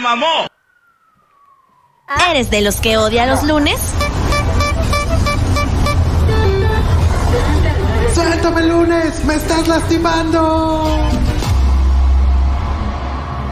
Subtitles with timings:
[0.00, 0.46] mamó.
[2.30, 3.80] ¿Eres de los que odia los lunes?
[8.14, 9.24] ¡Suéltame lunes!
[9.24, 11.08] ¡Me estás lastimando!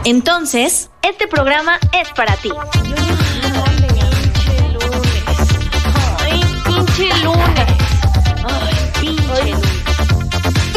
[0.03, 2.51] Entonces, este programa es para ti.
[6.19, 7.67] Ay, pinche lunes.
[8.43, 9.67] Ay, pinche lunes.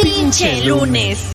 [0.03, 1.33] Pinche lunes.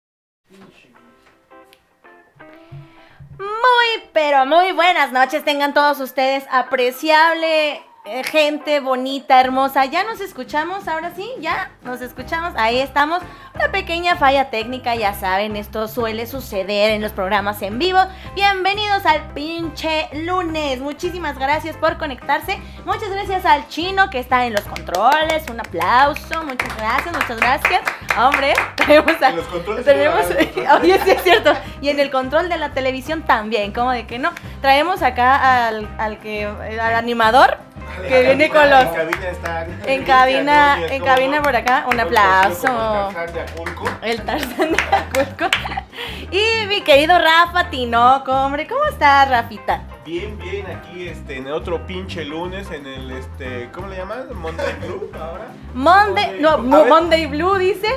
[3.66, 7.84] Muy, pero muy buenas noches tengan todos ustedes, apreciable
[8.32, 9.86] gente bonita, hermosa.
[9.86, 13.22] Ya nos escuchamos, ahora sí, ya nos escuchamos, ahí estamos.
[13.56, 18.00] Una pequeña falla técnica, ya saben, esto suele suceder en los programas en vivo.
[18.36, 20.82] Bienvenidos al pinche lunes.
[20.82, 22.60] Muchísimas gracias por conectarse.
[22.86, 25.50] Muchas gracias al chino que está en los controles.
[25.50, 27.82] Un aplauso, muchas gracias, muchas gracias.
[28.20, 30.26] Hombre, tenemos a- En los controles tenemos,
[30.82, 31.54] oye, sí es cierto.
[31.82, 34.32] Y en el control de la televisión también, como de que no.
[34.62, 37.58] Traemos acá al, al que al animador
[38.08, 39.66] que viene con los En cabina está.
[39.86, 43.10] en cabina, en cabina por acá, un aplauso.
[44.02, 45.46] el Tarzán de Acapulco.
[46.32, 49.82] Y mi querido Rafa Tinoco, hombre, ¿cómo estás, Rafita?
[50.06, 54.26] Bien, bien, aquí este, en otro pinche lunes, en el, este, ¿cómo le llaman?
[54.36, 55.46] Monday Blue, ahora.
[55.74, 56.88] Monday, no, A Mo- ver.
[56.90, 57.88] Monday Blue dice.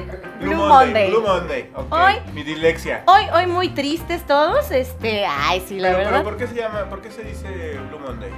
[0.40, 1.10] Blue, Monday.
[1.10, 1.92] Blue Monday, ok.
[1.92, 3.02] Hoy- Mi dislexia.
[3.06, 6.12] Hoy, hoy muy tristes todos, este, ay, sí, la pero, verdad.
[6.12, 8.30] pero, ¿por qué se llama, por qué se dice Blue Monday?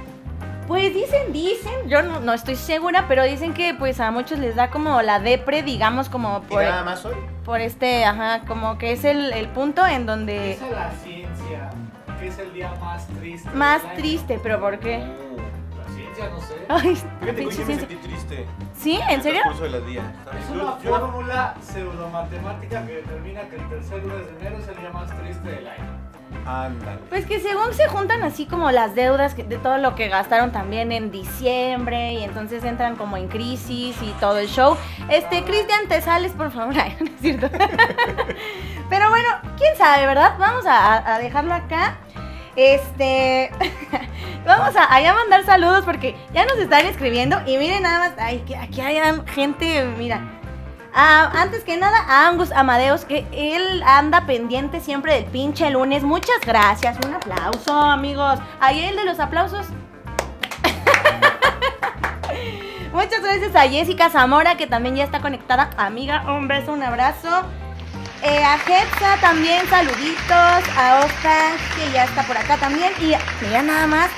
[0.67, 4.55] Pues dicen, dicen, yo no, no estoy segura, pero dicen que pues a muchos les
[4.55, 7.15] da como la depre, digamos, como ¿Y por, nada más hoy?
[7.43, 11.69] por este, ajá, como que es el, el punto en donde Dice la ciencia
[12.19, 13.49] que es el día más triste.
[13.51, 13.99] más del año.
[13.99, 14.99] triste, pero ¿por qué?
[14.99, 16.53] La ciencia no sé.
[16.69, 18.45] Ay, Fíjate que sí me sentí triste.
[18.77, 18.99] ¿Sí?
[19.09, 19.41] ¿En serio?
[19.43, 20.05] El curso de las días.
[20.39, 24.67] Es Yo- una yo- fórmula pseudomatemática que determina que el tercer lunes de enero es
[24.69, 25.97] el día más triste del año.
[26.45, 26.99] Ándale.
[27.09, 30.91] Pues que según se juntan así como las deudas de todo lo que gastaron también
[30.91, 34.75] en diciembre y entonces entran como en crisis y todo el show.
[35.09, 36.73] Este, Cristian, te sales por favor.
[38.89, 40.35] Pero bueno, quién sabe, ¿verdad?
[40.39, 41.97] Vamos a, dejarlo acá.
[42.55, 43.51] Este,
[44.45, 48.43] vamos a, a mandar saludos porque ya nos están escribiendo y miren nada más, ay,
[48.59, 50.40] aquí hay gente, mira.
[50.93, 56.03] Ah, antes que nada, a Angus Amadeus, que él anda pendiente siempre del pinche lunes.
[56.03, 56.97] Muchas gracias.
[57.05, 58.39] Un aplauso, amigos.
[58.59, 59.67] Ahí el de los aplausos.
[62.93, 65.69] Muchas gracias a Jessica Zamora, que también ya está conectada.
[65.77, 67.29] Amiga, un beso, un abrazo.
[68.21, 70.77] Eh, a Hetza también, saluditos.
[70.77, 72.91] A Oscar, que ya está por acá también.
[72.99, 73.13] Y
[73.45, 74.09] mira nada más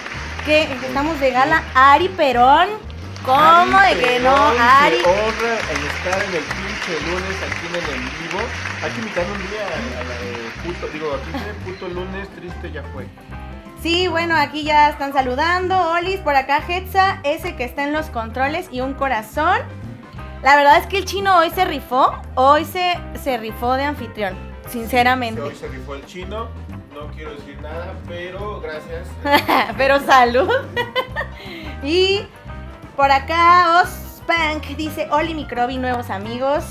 [0.43, 1.61] que estamos de gala.
[1.75, 2.92] Ari Perón.
[3.23, 4.35] ¿Cómo de que no?
[4.35, 4.97] Ari.
[4.97, 8.41] Se honra en estar en el pinche lunes aquí en el en vivo.
[8.83, 12.27] Hay que invitar un día a, a la de puto, digo, aquí tiene puto lunes,
[12.35, 13.07] triste ya fue.
[13.81, 15.91] Sí, bueno, aquí ya están saludando.
[15.91, 19.59] Olis, por acá Hetza, ese que está en los controles y un corazón.
[20.41, 22.13] La verdad es que el chino hoy se rifó.
[22.35, 25.41] Hoy se, se rifó de anfitrión, sinceramente.
[25.41, 26.49] Hoy se rifó el chino,
[26.93, 29.07] no quiero decir nada, pero gracias.
[29.77, 30.49] Pero salud.
[31.83, 32.25] y
[32.95, 36.63] por acá Ospank dice, Oli Microbi, nuevos amigos.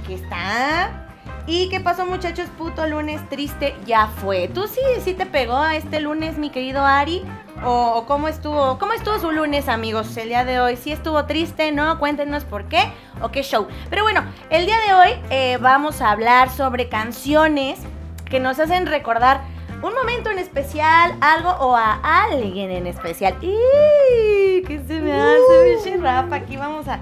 [0.00, 1.06] Aquí está.
[1.46, 2.48] ¿Y qué pasó muchachos?
[2.58, 4.48] Puto lunes triste, ya fue.
[4.48, 7.22] ¿Tú sí, sí te pegó este lunes, mi querido Ari?
[7.64, 8.78] ¿O, o cómo estuvo?
[8.78, 10.76] ¿Cómo estuvo su lunes, amigos, el día de hoy?
[10.76, 11.72] ¿Sí estuvo triste?
[11.72, 11.98] ¿No?
[11.98, 12.92] Cuéntenos por qué
[13.22, 13.66] o qué show.
[13.88, 17.80] Pero bueno, el día de hoy eh, vamos a hablar sobre canciones
[18.26, 19.42] que nos hacen recordar
[19.82, 23.34] un momento en especial, algo o a alguien en especial.
[23.40, 24.62] ¡Y!
[24.62, 26.36] ¿Qué se me hace, biche Rafa?
[26.36, 26.98] Aquí vamos a,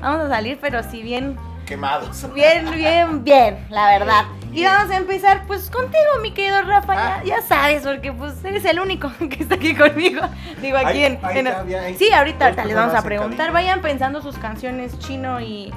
[0.00, 2.32] vamos a salir, pero si bien Quemados.
[2.32, 4.24] Bien, bien, bien, la verdad.
[4.54, 7.20] Y vamos a empezar pues contigo, mi querido Rafa, Ah.
[7.22, 10.22] ya, ya sabes, porque pues eres el único que está aquí conmigo.
[10.62, 11.18] Digo, aquí en...
[11.22, 13.52] ahí en- sí, ahorita, ahorita les vamos a preguntar.
[13.52, 15.70] Vayan pensando sus canciones chino y...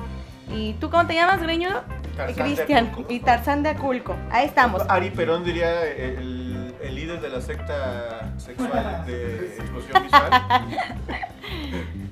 [0.53, 1.81] ¿Y tú cómo te llamas, Greñudo?
[2.38, 2.91] Cristian.
[3.09, 4.16] Y Tarzán de Aculco.
[4.31, 4.83] Ahí estamos.
[4.89, 6.41] Ari Perón diría el,
[6.81, 10.31] el líder de la secta sexual de explosión visual.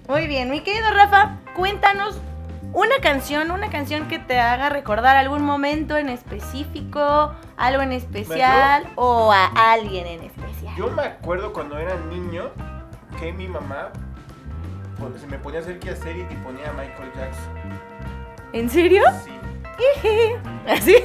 [0.08, 2.20] Muy bien, mi querido Rafa, cuéntanos
[2.74, 8.88] una canción, una canción que te haga recordar algún momento en específico, algo en especial
[8.96, 10.76] o a alguien en especial.
[10.78, 12.52] Yo me acuerdo cuando era niño
[13.20, 13.92] que mi mamá
[15.20, 17.54] se me ponía a hacer qué hacer y ponía a Michael Jackson.
[18.54, 19.04] ¿En serio?
[19.24, 19.39] Sí.
[20.68, 20.96] ¿Así?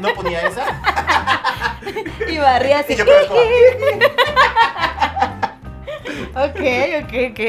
[0.00, 0.64] No ponía esa.
[2.28, 2.94] y barría así.
[2.94, 3.04] Y yo
[6.34, 6.60] ok,
[7.02, 7.40] ok, ok.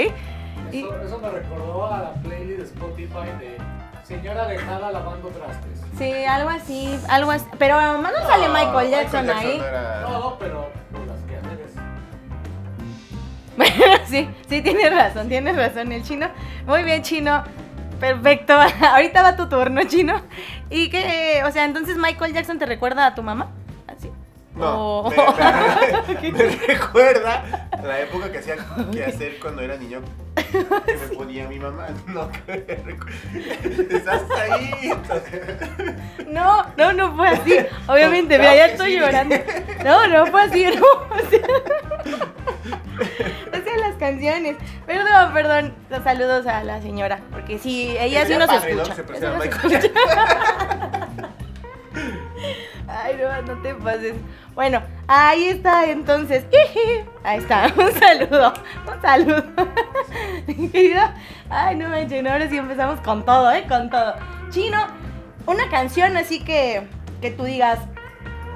[0.71, 3.57] Eso, eso me recordó a la playlist de Spotify de
[4.03, 5.81] Señora dejada lavando trastes.
[5.97, 7.45] Sí, algo así, algo así.
[7.57, 7.79] Pero
[8.11, 9.61] no sale Michael Jackson ahí.
[9.65, 10.69] era- No, no, pero
[11.07, 11.59] las que hacen
[14.07, 16.27] Sí, sí, tienes razón, tienes razón el chino.
[16.65, 17.43] Muy bien, chino.
[18.03, 18.53] Perfecto.
[18.81, 20.21] Ahorita va tu turno, chino.
[20.69, 23.47] Y que, o sea, entonces Michael Jackson te recuerda a tu mamá.
[23.87, 24.11] Así.
[24.55, 25.09] No, Oh.
[25.09, 28.55] me, me recuerda la época que hacía
[28.91, 30.01] que hacer cuando era niño
[30.35, 31.87] que me ponía mi mamá.
[32.07, 32.29] No,
[33.89, 34.21] estás
[34.51, 34.93] ahí.
[36.27, 37.55] No, no, no fue así.
[37.87, 38.99] Obviamente, Claro mira, ya estoy sí.
[38.99, 39.35] llorando.
[39.83, 40.85] No, no fue así, no.
[40.85, 41.39] O sea,
[44.03, 44.57] canciones.
[44.85, 45.73] Perdón, perdón.
[45.89, 47.19] Los saludos a la señora.
[47.31, 48.81] Porque sí, ella sí nos padre, ¿no?
[48.81, 49.17] escucha.
[49.17, 49.79] Se nos escucha.
[52.87, 54.15] Ay, no, no te pases.
[54.53, 56.45] Bueno, ahí está entonces.
[57.23, 58.53] Ahí está, un saludo.
[58.85, 59.43] Un saludo.
[61.49, 63.63] Ay, no manches, ahora sí empezamos con todo, ¿eh?
[63.69, 64.15] Con todo.
[64.49, 64.85] Chino,
[65.45, 66.85] una canción así que,
[67.21, 67.79] que tú digas,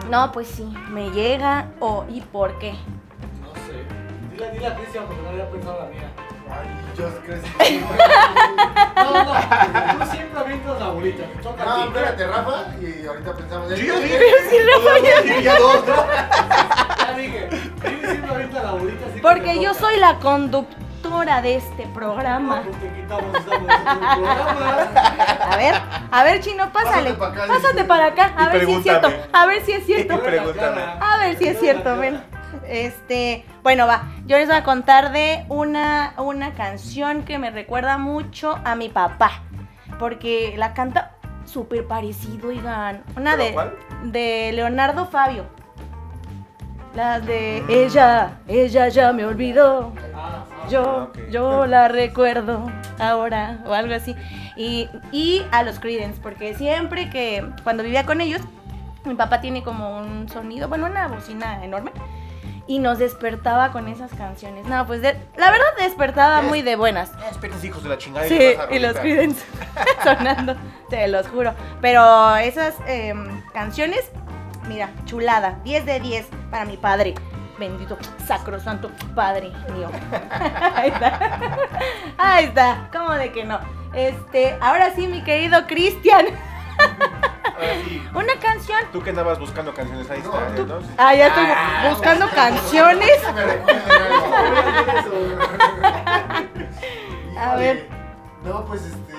[0.10, 2.74] no, pues sí, me llega o ¿y por qué?
[4.38, 6.10] Dile, dile a Cristian porque no había pensado la mía.
[6.50, 7.80] Ay, yo creo que
[8.96, 11.24] No, no, tú siempre avientas la bolita.
[11.24, 11.82] A No, ti.
[11.88, 12.66] espérate, Rafa.
[12.80, 13.70] Y ahorita pensamos.
[13.70, 15.44] Yo en- ya dije.
[15.44, 15.96] Ya dos, ¿no?
[15.96, 17.50] Ya dije,
[17.82, 19.06] Cristian siempre avienta la bolita.
[19.08, 19.80] así que Porque te yo toca.
[19.86, 22.58] soy la conductora de este programa.
[22.58, 24.82] No, pues te quitamos esa bolita del programa.
[25.52, 25.76] A ver,
[26.12, 27.14] a ver, Chino, pásale.
[27.14, 29.08] Pásate pa' acá, Pásate para acá, a Y ver si es cierto.
[29.08, 29.30] pregúntame.
[29.34, 30.22] A ver si es cierto.
[30.22, 30.82] Pregúntame.
[31.02, 32.37] A ver si es cierto, ven.
[32.68, 34.04] Este, bueno, va.
[34.26, 38.90] Yo les voy a contar de una, una canción que me recuerda mucho a mi
[38.90, 39.44] papá.
[40.00, 41.16] Porque la canta
[41.46, 43.04] súper parecido, oigan.
[43.16, 43.74] Una ¿Pero de, cuál?
[44.04, 45.46] de Leonardo Fabio.
[46.96, 49.94] La de ella, ella ya me olvidó.
[50.70, 52.70] Yo, Ah, yo la recuerdo
[53.00, 54.16] ahora o algo así.
[54.56, 58.42] Y, y a los Creedence, porque siempre que cuando vivía con ellos,
[59.06, 61.92] mi papá tiene como un sonido, bueno, una bocina enorme.
[62.68, 64.66] Y nos despertaba con esas canciones.
[64.66, 67.12] No, pues de- la verdad despertaba muy de buenas.
[67.32, 68.28] Especies hijos de la chingada.
[68.28, 68.98] Sí, vas a y los.
[68.98, 69.42] Creedence
[70.04, 70.56] sonando,
[70.90, 71.54] te los juro.
[71.82, 74.12] Pero esas em, canciones,
[74.68, 77.16] mira, chulada, 10 de 10 para mi padre.
[77.58, 77.98] Bendito,
[78.28, 79.90] sacrosanto padre mío.
[80.76, 81.58] Ahí está.
[82.18, 83.60] Ahí está, ¿cómo de que no?
[83.94, 86.26] Este, ahora sí, mi querido Cristian.
[88.14, 88.84] Una canción.
[88.92, 90.80] Tú que andabas buscando canciones ahí está, ¿no?
[90.98, 91.46] Ah, ya estoy
[91.90, 93.22] buscando canciones.
[97.38, 97.88] A ver.
[98.44, 99.17] No, pues este.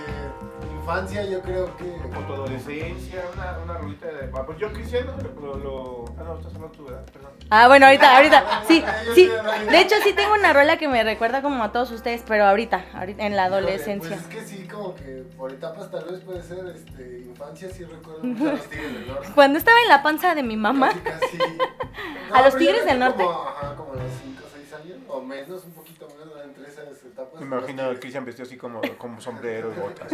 [0.89, 1.85] Infancia, yo creo que.
[1.85, 4.31] Por tu adolescencia, una, una de.
[4.33, 6.05] Ah, pues yo Cristiano lo, lo.
[6.19, 7.05] Ah, no, estás hablando tú, ¿verdad?
[7.13, 7.31] Perdón.
[7.51, 8.63] Ah, bueno, ahorita, ahorita.
[8.67, 9.31] Sí, Yo sí.
[9.39, 9.71] hablando.
[9.71, 12.87] De hecho, sí tengo una rola que me recuerda como a todos ustedes, pero ahorita,
[12.95, 14.17] ahorita en la Híjole, adolescencia.
[14.17, 17.85] Pues es que sí, como que por etapas tal vez puede ser este, infancia, sí
[17.85, 19.29] recuerdo mucho a los Tigres del Norte.
[19.35, 20.89] Cuando estaba en la panza de mi mamá.
[21.05, 21.59] Casi, casi.
[22.33, 23.25] ¿A los Tigres del Norte?
[23.25, 24.48] Como, ajá, como a los 5 o 6
[24.79, 26.43] años, o menos, un poquito menos, ¿no?
[26.43, 27.41] entre esas etapas.
[27.41, 27.95] Me imagino a.
[27.99, 30.13] Cristian vestido así como, como sombrero y botas.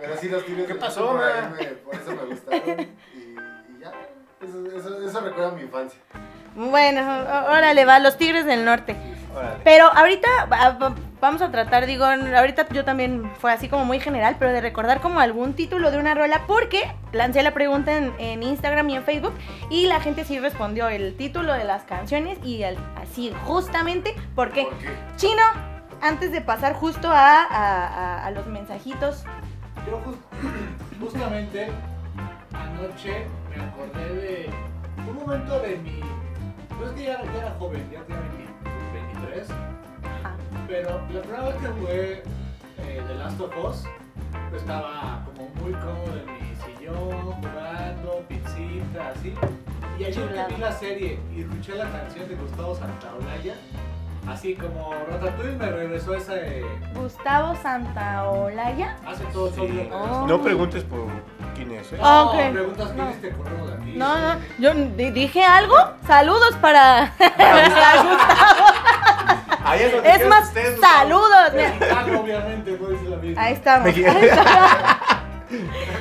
[0.00, 2.80] Pero sí, los Tigres ¿Qué del pasó, Norte por, ahí me- por eso me gustaron.
[2.80, 3.36] Y, y
[3.80, 3.92] ya,
[4.40, 5.98] eso, eso, eso recuerda mi infancia.
[6.54, 7.00] Bueno,
[7.48, 8.96] órale, va, los Tigres del Norte.
[9.36, 9.60] Órale.
[9.64, 14.00] Pero ahorita va- va- vamos a tratar, digo, ahorita yo también fue así como muy
[14.00, 18.12] general, pero de recordar como algún título de una rola, porque lancé la pregunta en,
[18.18, 19.34] en Instagram y en Facebook
[19.70, 24.64] y la gente sí respondió el título de las canciones y el- así justamente porque
[24.64, 24.86] ¿Por qué?
[25.16, 25.42] Chino,
[26.02, 29.24] antes de pasar justo a, a- a- a los mensajitos,
[29.86, 30.18] Yo jus-
[31.00, 31.68] justamente
[32.52, 34.50] anoche me acordé de
[35.08, 36.00] un momento de mi...
[36.78, 38.44] Pues que ya, ya era joven, ya tenía 20
[39.26, 40.36] 23, ajá,
[40.68, 42.12] pero la primera vez que jugué
[42.78, 43.84] eh, The Last of Us,
[44.50, 49.34] pues estaba como muy cómodo en mi sillón, jugando, pizzita, así.
[49.98, 53.54] Y ayer que vi la serie y escuché la canción de Gustavo Santaolalla,
[54.28, 56.64] así como Ratatouille me regresó ese...
[56.94, 58.96] Gustavo Santaolalla.
[59.06, 59.88] Hace todo todo Sí.
[59.92, 60.26] Oh.
[60.26, 61.06] No preguntes por
[61.54, 61.98] quién es, ¿eh?
[62.02, 62.52] Ah, No, ok.
[62.52, 62.94] preguntas No.
[62.94, 63.92] quién es, te corremos de aquí.
[63.96, 65.74] No, no, yo di- dije algo.
[66.06, 68.16] Saludos para, para Gustavo.
[69.64, 70.94] Ahí es donde Es más, ustedes, Gustavo.
[70.96, 71.52] saludos.
[71.54, 73.42] Mexicano, obviamente, no dice la misma.
[73.42, 73.86] Ahí estamos.
[73.86, 74.70] Ahí estamos.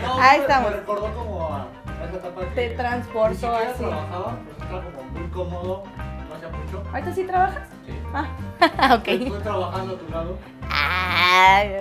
[0.03, 0.69] No, Ahí me- estamos.
[0.71, 1.67] Me recordó como a
[2.07, 3.73] esa etapa que Te transportó así.
[3.79, 6.03] trabajaba, pues estaba como muy cómodo, no
[6.47, 6.83] hacía mucho.
[6.91, 7.63] ¿Ahorita sí trabajas?
[7.85, 7.93] Sí.
[8.13, 9.07] Ah, ok.
[9.07, 10.37] Estoy trabajando a tu lado.
[10.69, 11.75] Ay,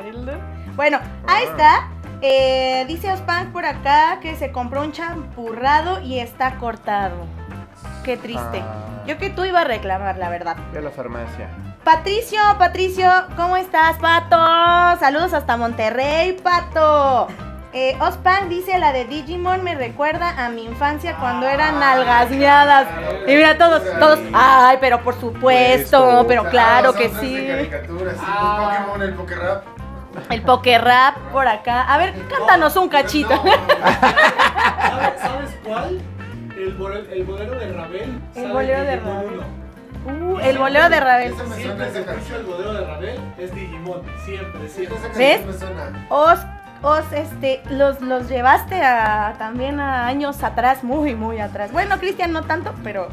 [0.76, 1.88] Bueno, ahí está.
[2.20, 7.16] Eh, dice Ospan por acá que se compró un champurrado y está cortado.
[8.04, 8.60] Qué triste.
[8.62, 9.04] Ah.
[9.06, 10.56] Yo que tú iba a reclamar, la verdad.
[10.72, 11.48] Ve a la farmacia.
[11.84, 14.98] Patricio, Patricio, ¿cómo estás, Pato?
[14.98, 17.28] Saludos hasta Monterrey, Pato.
[17.76, 22.86] Eh, Ospan dice la de Digimon me recuerda a mi infancia cuando eran nalgasmeadas.
[23.26, 27.48] Y mira todos, todos, ay, pero por supuesto, pero claro que sí.
[28.20, 28.76] Ah.
[28.78, 29.64] el Pokémon, el Pokérap.
[30.30, 31.82] El poker rap por acá.
[31.92, 33.34] A ver, cántanos un cachito.
[35.20, 36.00] ¿Sabes, cuál?
[36.56, 38.20] El, bole- el bolero de Ravel.
[38.36, 39.42] El bolero de uno.
[40.06, 41.00] Uh, el bolero de
[41.34, 44.02] suena Siempre esa que escucho el bolero de Ravel es Digimon.
[44.24, 44.98] Siempre, siempre.
[45.16, 45.40] ¿Ves?
[46.08, 46.38] Os,
[46.84, 51.72] os, este, los, los llevaste a, también a años atrás, muy, muy atrás.
[51.72, 53.08] Bueno, Cristian no tanto, pero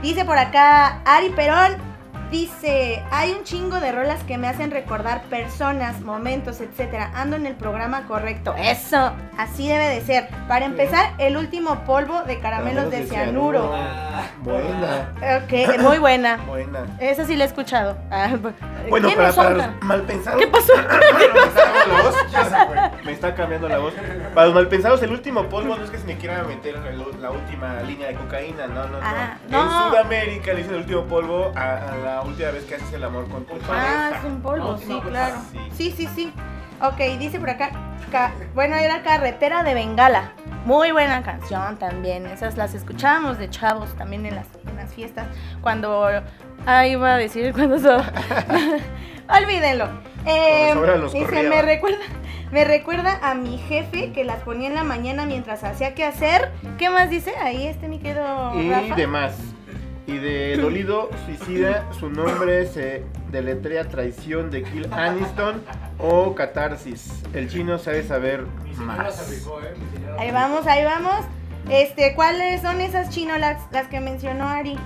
[0.00, 1.89] dice por acá Ari Perón.
[2.30, 7.10] Dice, hay un chingo de rolas que me hacen recordar personas, momentos, etcétera.
[7.14, 8.54] Ando en el programa correcto.
[8.56, 10.28] Eso, así debe de ser.
[10.46, 13.72] Para empezar, el último polvo de caramelos de cianuro.
[13.74, 15.12] Ah, Buena,
[15.44, 16.36] Ok, muy buena.
[16.46, 16.80] buena.
[17.00, 17.96] Esa sí la he escuchado.
[18.10, 18.28] Ah,
[18.88, 20.40] Bueno, ¿quiénes para, para los malpensados.
[20.40, 20.72] ¿Qué pasó?
[20.76, 22.30] Me está cambiando la voz.
[22.30, 22.90] Ya se fue.
[23.04, 23.94] Me está cambiando la voz.
[24.34, 26.76] Para los malpensados, el último polvo no es que se me quiera meter
[27.20, 29.02] la última línea de cocaína, no, no, no.
[29.02, 29.90] Ah, En.
[29.90, 33.28] Sudamérica le dicen el último polvo a, a la última vez que haces el amor
[33.28, 34.18] con tu Ah, pareja.
[34.18, 35.36] es un polvo, No, sí, no, claro.
[35.52, 35.58] sí.
[35.72, 36.32] Sí, sí, sí.
[36.82, 37.70] Ok, dice por acá,
[38.10, 40.32] ca- bueno, era Carretera de Bengala.
[40.64, 42.26] Muy buena canción también.
[42.26, 45.26] Esas las escuchábamos de chavos también en las, en las fiestas.
[45.60, 46.08] Cuando...
[46.66, 47.78] Ah, iba a decir cuando...
[47.78, 47.96] So...
[49.28, 49.88] Olvídenlo.
[50.26, 50.74] Eh,
[51.12, 51.48] dice, corría.
[51.48, 51.98] me recuerda...
[52.50, 56.50] Me recuerda a mi jefe que las ponía en la mañana mientras hacía que hacer.
[56.78, 57.32] ¿Qué más dice?
[57.40, 58.96] Ahí este mi querido Y Rafa.
[58.96, 59.36] demás.
[60.10, 65.62] Y de Dolido Suicida, su nombre se deletrea Traición de Kill Aniston
[65.98, 67.22] o Catarsis.
[67.32, 68.44] El chino sabe saber
[68.78, 69.30] más.
[69.30, 69.40] eh.
[70.18, 71.24] Ahí vamos, ahí vamos.
[71.68, 74.76] Este, ¿cuáles son esas chinolas las que mencionó Ari?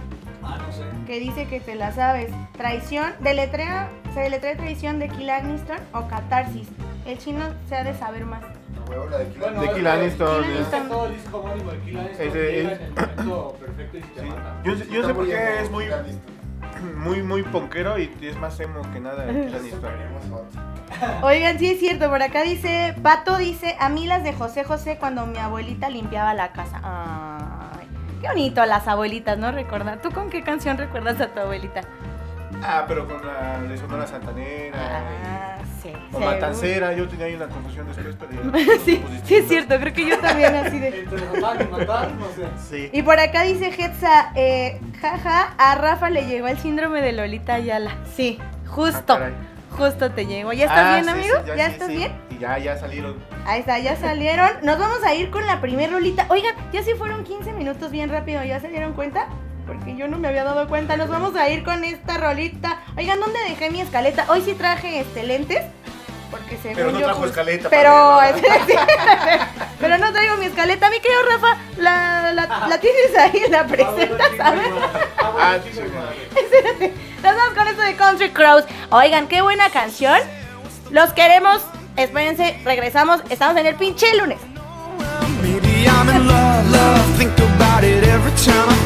[0.42, 0.82] Ah, no sé.
[1.06, 2.30] Que dice que te la sabes.
[2.58, 6.68] Traición, deletrea, se deletrea traición de Kill Aniston o catarsis.
[7.06, 8.42] El chino se ha de saber más.
[8.86, 9.70] A huevo, la de Kill Bueno, De.
[9.72, 10.44] Kill Aniston.
[10.88, 14.20] Todo el disco homónimo de Kill Aniston llega en el momento perfecto y se te
[14.20, 14.26] Sí.
[14.26, 14.54] mata.
[14.64, 15.84] Yo, yo no sé por qué es muy,
[16.96, 19.90] muy, muy punkero y es más emo que nada el Kill Aniston.
[21.22, 24.96] Oigan, sí es cierto, por acá dice, Pato dice, a mí las de José José
[24.98, 26.80] cuando mi abuelita limpiaba la casa.
[26.84, 27.86] Ay,
[28.20, 29.50] qué bonito las abuelitas, ¿no?
[29.50, 30.00] Recordar.
[30.00, 31.80] ¿Tú con qué canción recuerdas a tu abuelita?
[32.62, 34.76] Ah, pero con la de Sonora Santanera.
[34.78, 35.53] Ah,
[35.84, 35.92] sí.
[36.12, 36.26] O seguro.
[36.26, 40.08] Matancera, yo tenía ahí una confusión después, pero ya- sí, sí es cierto, creo que
[40.08, 40.88] yo también así de...
[41.00, 42.48] Entre matar y matar, no sé.
[42.68, 42.90] Sí.
[42.92, 47.54] Y por acá dice Hetza, eh, jaja, a Rafa le llegó el síndrome de Lolita
[47.54, 47.96] Ayala.
[48.16, 49.34] Sí, justo, Ah, caray.
[49.70, 50.52] justo te llegó.
[50.52, 51.34] ¿Ya estás Ah, bien, sí, amigo?
[51.44, 51.96] sí, ¿Ya sí, estás sí.
[51.96, 52.12] bien?
[52.30, 53.16] Y ya, ya salieron.
[53.46, 54.48] Ahí está, ya salieron.
[54.62, 56.26] Nos vamos a ir con la primer rolita.
[56.30, 59.28] Oigan, ya sí fueron 15 minutos bien rápido, ¿ya se dieron cuenta?
[59.66, 60.96] Porque yo no me había dado cuenta.
[60.96, 62.80] Nos vamos a ir con esta rolita.
[62.96, 64.26] Oigan, ¿dónde dejé mi escaleta?
[64.28, 65.62] Hoy sí traje este lentes.
[66.30, 67.68] Porque según Pero no yo, trajo pues, escaleta.
[67.70, 68.18] Pero,
[69.80, 70.90] pero no traigo mi escaleta.
[70.90, 74.66] Mi querido Rafa, la, la, la tienes ahí, la presentas, Ah, ¿sabes?
[75.20, 75.80] Ah, sí, sí,
[76.36, 76.92] Espérate,
[77.22, 78.64] nos vamos con esto de Country Crows.
[78.90, 80.18] Oigan, qué buena canción.
[80.90, 81.62] Los queremos.
[81.96, 83.20] Espérense, regresamos.
[83.30, 84.38] Estamos en el pinche lunes.
[85.40, 87.16] Maybe I'm in love, love.
[87.18, 88.83] Think about it every time I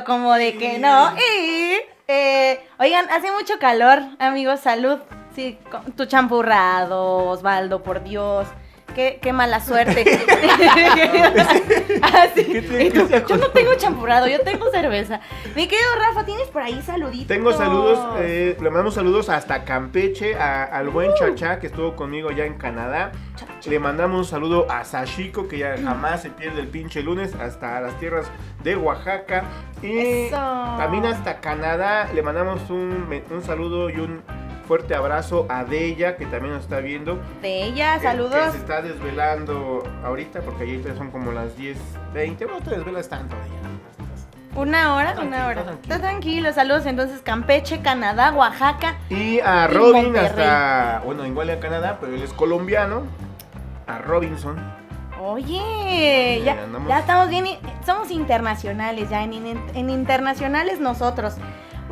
[0.00, 1.14] como de que no.
[1.16, 1.76] Y,
[2.08, 4.98] eh, oigan, hace mucho calor, amigos, salud.
[5.34, 8.46] Sí, con tu champurrado, Osvaldo, por Dios.
[8.94, 10.04] Qué, qué mala suerte.
[12.02, 12.44] Ah, sí.
[12.44, 15.20] ¿Qué tú, yo no tengo champurrado, yo tengo cerveza.
[15.54, 17.26] Mi querido Rafa, ¿tienes por ahí saluditos?
[17.28, 20.92] Tengo saludos, eh, le mandamos saludos hasta Campeche, a- al Uh.
[20.92, 23.12] buen Chacha que estuvo conmigo ya en Canadá.
[23.66, 27.80] Le mandamos un saludo a Sashiko que ya jamás se pierde el pinche lunes, hasta
[27.80, 28.26] las tierras
[28.62, 29.44] de Oaxaca.
[29.82, 30.36] Y Eso.
[30.36, 34.22] también hasta Canadá le mandamos un, un saludo y un
[34.62, 37.20] fuerte abrazo a Deya que también nos está viendo.
[37.42, 38.34] De ella, que- saludos.
[38.34, 42.46] Que se está desvelando ahorita porque ahorita son como las 10.20.
[42.46, 43.58] Bueno, te desvelas tanto, Deya.
[44.54, 45.62] Una hora, Tranquilo, una hora.
[45.64, 45.94] tranquilo.
[45.94, 48.96] Está tranquilo, saludos entonces Campeche, Canadá, Oaxaca.
[49.08, 53.02] Y a Robin hasta, bueno, igual en Canadá, pero él es colombiano.
[53.86, 54.56] A Robinson.
[55.20, 56.56] Oye, Sí, ya,
[56.88, 57.46] ya estamos bien,
[57.86, 61.36] somos internacionales, ya en internacionales nosotros.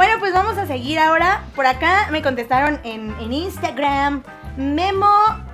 [0.01, 1.43] Bueno, pues vamos a seguir ahora.
[1.55, 4.23] Por acá me contestaron en, en Instagram.
[4.57, 5.07] Memo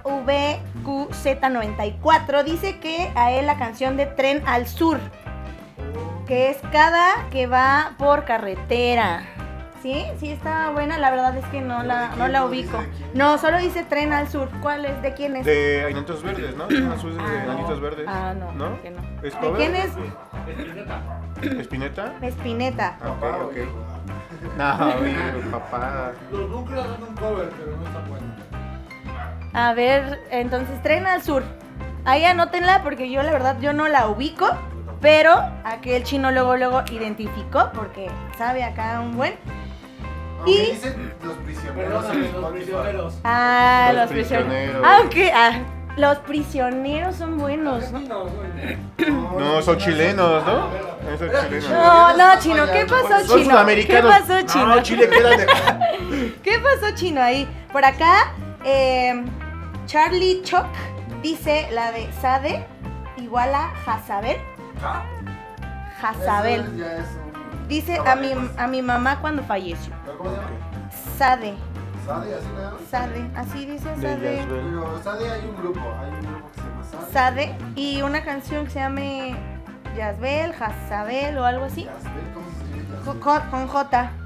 [0.05, 5.01] VQZ94 dice que a él la canción de Tren al Sur,
[6.29, 9.25] que es cada que va por carretera.
[9.83, 10.05] ¿Sí?
[10.21, 10.97] Sí, está buena.
[10.99, 12.79] La verdad es que no la, no la ¿No dice ubico.
[13.15, 14.49] No, solo dice Tren al Sur.
[14.63, 15.03] ¿Cuál es?
[15.03, 15.45] ¿De quién es?
[15.45, 16.67] De Anitos Verdes, ¿no?
[16.95, 17.81] Azul de Ah, no.
[17.81, 18.07] Verdes.
[18.09, 18.81] Ah, no, ¿No?
[18.81, 19.01] que no.
[19.25, 19.91] ¿Es ¿De quién es?
[20.47, 21.03] Espineta.
[21.43, 22.13] ¿Espineta?
[22.23, 22.97] Espineta.
[23.03, 23.57] Ah, ok, Papá, ok.
[24.59, 26.13] Oye, No, oye, papá.
[26.33, 28.27] Los núcleos hacen un cover, pero no está bueno.
[29.55, 31.43] A ver, entonces Tren al Sur.
[32.05, 34.49] Ahí anótenla porque yo la verdad yo no la ubico,
[35.01, 39.35] pero aquel chino luego luego identificó porque sabe acá un buen.
[40.39, 42.05] Aunque Y- dicen los prisioneros.
[42.05, 43.19] Perdóname, los prisioneros.
[43.25, 44.49] Ah, Los los, prisioneros.
[44.53, 44.87] prisioneros.
[44.87, 45.53] Aunque ah,
[45.97, 48.01] los prisioneros son buenos, ¿no?
[49.39, 50.69] No, son chilenos, ¿no?
[51.13, 51.71] Esos chilenos.
[51.71, 53.37] No, no, chino, ¿qué pasó, Son chino?
[53.37, 54.11] ¿Qué sudamericanos.
[54.21, 54.67] pasó, chino?
[54.67, 55.47] No, Chile queda de...
[56.43, 57.49] ¿Qué pasó, chino, ahí?
[57.73, 58.33] Por acá,
[58.65, 59.25] eh,
[59.87, 60.67] Charlie Choc
[61.23, 62.67] dice la de Sade
[63.19, 64.37] igual a Jazabel.
[66.01, 66.61] Jazabel.
[66.61, 69.93] Eso ya es un- Dice a mi, a mi mamá cuando falleció.
[70.05, 70.49] ¿Pero ¿Cómo se llama?
[71.19, 71.55] Sade,
[72.07, 72.35] ¿Sade?
[72.35, 72.81] ¿Así le llaman?
[72.91, 74.45] Sade, así dice De Sade.
[74.49, 77.13] Pero Sade hay un grupo, hay un grupo que se llama Sade.
[77.13, 79.37] Sade y una canción que se llame
[79.97, 81.85] Yazbel, Jazabel o algo así.
[81.85, 82.97] Yasbel, ¿Cómo se escribe?
[83.05, 84.11] Con, con- con J.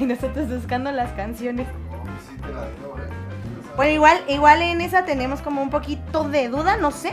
[0.00, 1.68] Y nosotros buscando las canciones.
[1.68, 3.12] Pues ¿eh?
[3.76, 7.12] Bueno, igual, igual en esa tenemos como un poquito de duda, no sé.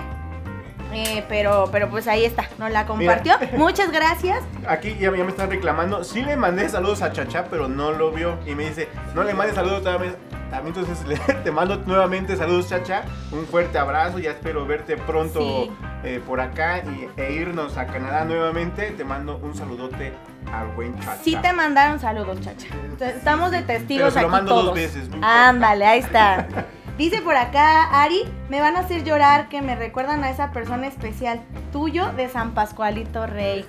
[0.94, 3.36] Eh, pero, pero pues ahí está, nos la compartió.
[3.58, 4.44] Muchas gracias.
[4.68, 6.04] Aquí ya, ya me están reclamando.
[6.04, 8.38] Sí le mandé saludos a Chacha, pero no lo vio.
[8.46, 10.16] Y me dice, no le mandes saludos también.
[10.50, 13.04] También entonces le- te mando nuevamente saludos, Chacha.
[13.32, 14.20] Un fuerte abrazo.
[14.20, 15.72] Ya espero verte pronto Sí.
[16.04, 18.92] eh, por acá y, e irnos a Canadá nuevamente.
[18.92, 20.12] Te mando un saludote
[20.52, 21.18] al buen Chacha.
[21.24, 22.68] Sí te mandaron saludos, chacha.
[23.00, 25.10] Estamos de testigos Pero se lo aquí mando dos veces.
[25.22, 26.46] Ándale, ahí está.
[27.02, 30.86] Dice por acá, Ari, me van a hacer llorar que me recuerdan a esa persona
[30.86, 33.66] especial tuyo de San Pascualito Rey.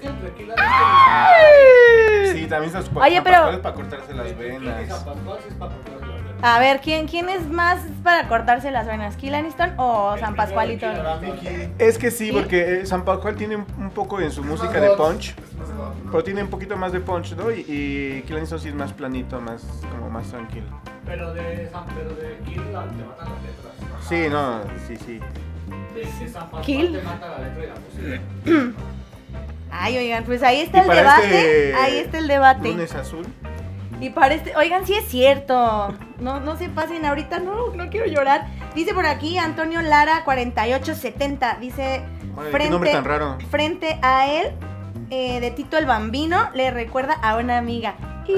[2.31, 4.87] Sí, también esas Oye, pero- es para cortarse las y venas.
[4.87, 6.45] San Pascual es para cortarse las venas.
[6.45, 9.16] A ver, ¿quién, quién es más para cortarse las venas?
[9.16, 10.87] ¿Kill Aniston o San Pascualito?
[11.79, 15.35] Es que sí, porque eh, San Pascual tiene un, poco en su música de punch.
[16.12, 17.51] Pero tiene un poquito más de punch, ¿no?
[17.51, 20.66] Y, y Kill Aniston sí es más planito, más como más tranquilo.
[21.07, 24.07] Pero de San pero de Kill te matan las letras.
[24.09, 25.20] Sí, no, sí, sí.
[25.94, 26.92] De, de San Pascual Kill.
[26.92, 27.75] te mata la letra y la
[28.55, 28.72] música.
[29.75, 31.25] Ay, oigan, pues ahí está Y el debate.
[31.70, 32.68] este Ahí está el debate.
[32.68, 33.27] Lunes azul.
[34.01, 35.94] Y para este, oigan, sí es cierto.
[36.20, 38.48] No, no se pasen ahorita, no, no quiero llorar.
[38.75, 41.57] Dice por aquí Antonio Lara 4870.
[41.61, 42.03] Dice
[42.37, 43.38] Órale, qué nombre tan frente, raro.
[43.51, 44.53] frente a él,
[45.14, 47.94] eh, de Tito el Bambino, le recuerda a una amiga.
[48.27, 48.35] Y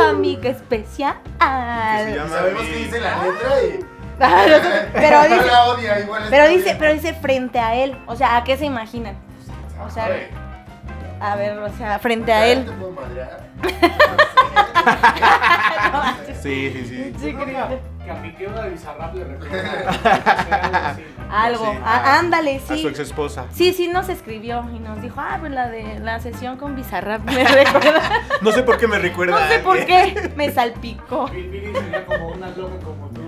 [0.00, 1.16] amiga especial.
[1.24, 3.84] Que se llama- sabemos que dice la letra y.
[4.24, 4.44] Ah,
[4.92, 7.96] pero No dice, la odia, igual pero dice, pero dice frente a él.
[8.06, 9.16] O sea, ¿a qué se imaginan?
[9.84, 10.28] O sea, Oye,
[11.22, 12.64] a ver, o sea, frente a él.
[12.64, 13.46] ¿Te puedo madrear?
[16.42, 17.12] Sí, sí, sí.
[17.20, 17.56] Sí, que,
[18.10, 19.70] a Piqué una de Bizarrap le recuerda
[20.62, 21.04] algo así.
[21.30, 21.72] Algo.
[21.72, 22.86] Sí, Ah, a- ándale, A su sí.
[22.88, 23.44] ex esposa.
[23.52, 27.22] Sí, sí nos escribió y nos dijo, ah, pues la de la sesión con Bizarrap
[27.22, 28.02] me recuerda.
[28.40, 29.38] No sé por qué me recuerda.
[29.38, 31.28] No sé por qué, me salpicó.
[31.28, 33.22] Sería como una loca como tú.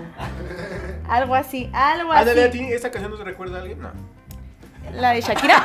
[1.07, 2.57] Algo así, algo Ándale, ¿a así.
[2.59, 3.79] ti esta canción no te recuerda a alguien?
[3.81, 3.91] No.
[4.91, 5.63] ¿La de Shakira?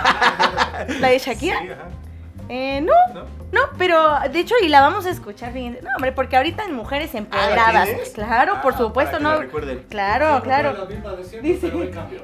[1.01, 1.59] ¿La de Shakira?
[1.61, 1.89] Sí, ajá.
[2.53, 3.27] Eh, no, ¿No?
[3.53, 5.83] no, pero de hecho y la vamos a escuchar, fíjense.
[5.83, 7.85] No, hombre, porque ahorita en mujeres empoderadas.
[7.87, 8.11] tienes?
[8.11, 9.41] claro, por Ah, supuesto, para que la no.
[9.41, 9.87] recuerden.
[9.89, 10.89] Claro, Sí, claro.
[11.23, 11.73] Siempre, Dice,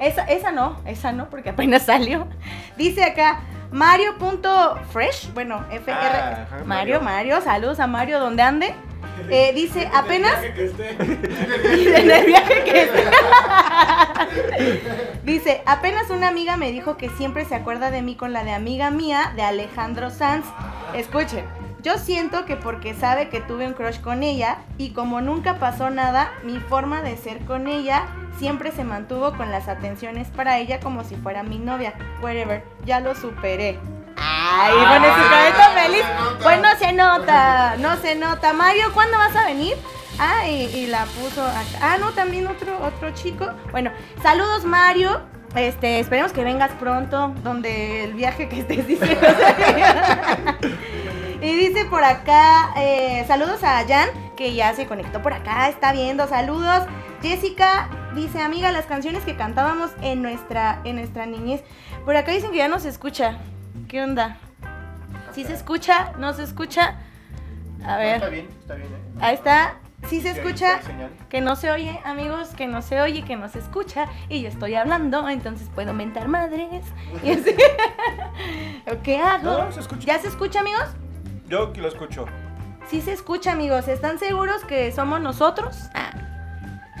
[0.01, 2.27] esa, esa no, esa no, porque apenas salió.
[2.75, 3.39] Dice acá,
[3.71, 5.97] Mario.fresh, bueno, FR.
[5.97, 6.99] Ah, Mario.
[7.01, 8.75] Mario, saludos a Mario donde ande.
[9.29, 10.89] Eh, dice, apenas Que esté.
[10.99, 13.03] en el viaje que esté.
[15.23, 18.51] Dice, apenas una amiga me dijo que siempre se acuerda de mí con la de
[18.51, 20.45] amiga mía de Alejandro Sanz.
[20.95, 21.43] Escuchen,
[21.83, 25.89] yo siento que porque sabe que tuve un crush con ella y como nunca pasó
[25.89, 28.05] nada, mi forma de ser con ella
[28.39, 31.93] siempre se mantuvo con las atenciones para ella como si fuera mi novia.
[32.21, 33.79] Whatever, ya lo superé.
[34.17, 34.73] Ay,
[35.29, 36.03] carita feliz.
[36.41, 38.53] Pues no se nota, no se nota.
[38.53, 39.75] Mario, ¿cuándo vas a venir?
[40.19, 41.79] Ah, y, y la puso acá.
[41.81, 43.47] Ah, no, también otro, otro chico.
[43.71, 45.21] Bueno, saludos Mario.
[45.55, 49.27] Este, esperemos que vengas pronto, donde el viaje que estés diciendo.
[51.41, 55.93] y dice por acá, eh, saludos a Jan, que ya se conectó por acá, está
[55.93, 56.83] viendo, saludos.
[57.21, 61.63] Jessica dice, amiga, las canciones que cantábamos en nuestra, en nuestra niñez.
[62.05, 63.37] Por acá dicen que ya no se escucha.
[63.87, 64.37] ¿Qué onda?
[65.33, 66.11] ¿Sí se escucha?
[66.17, 66.95] ¿No se escucha?
[67.85, 68.15] A No, ver.
[68.15, 69.17] está bien, está bien, ¿eh?
[69.21, 69.75] Ahí está.
[70.07, 70.79] Sí se escucha.
[71.29, 74.05] Que no se oye, amigos, que no se oye, que no se escucha.
[74.29, 76.83] Y yo estoy hablando, entonces puedo mentar madres.
[77.23, 77.55] Y así.
[79.03, 79.63] ¿Qué hago?
[79.63, 80.05] No, se escucha.
[80.05, 80.85] ¿Ya se escucha, amigos?
[81.47, 82.25] Yo que lo escucho.
[82.87, 83.87] Sí se escucha, amigos.
[83.87, 85.77] ¿Están seguros que somos nosotros?
[85.93, 86.11] Ah.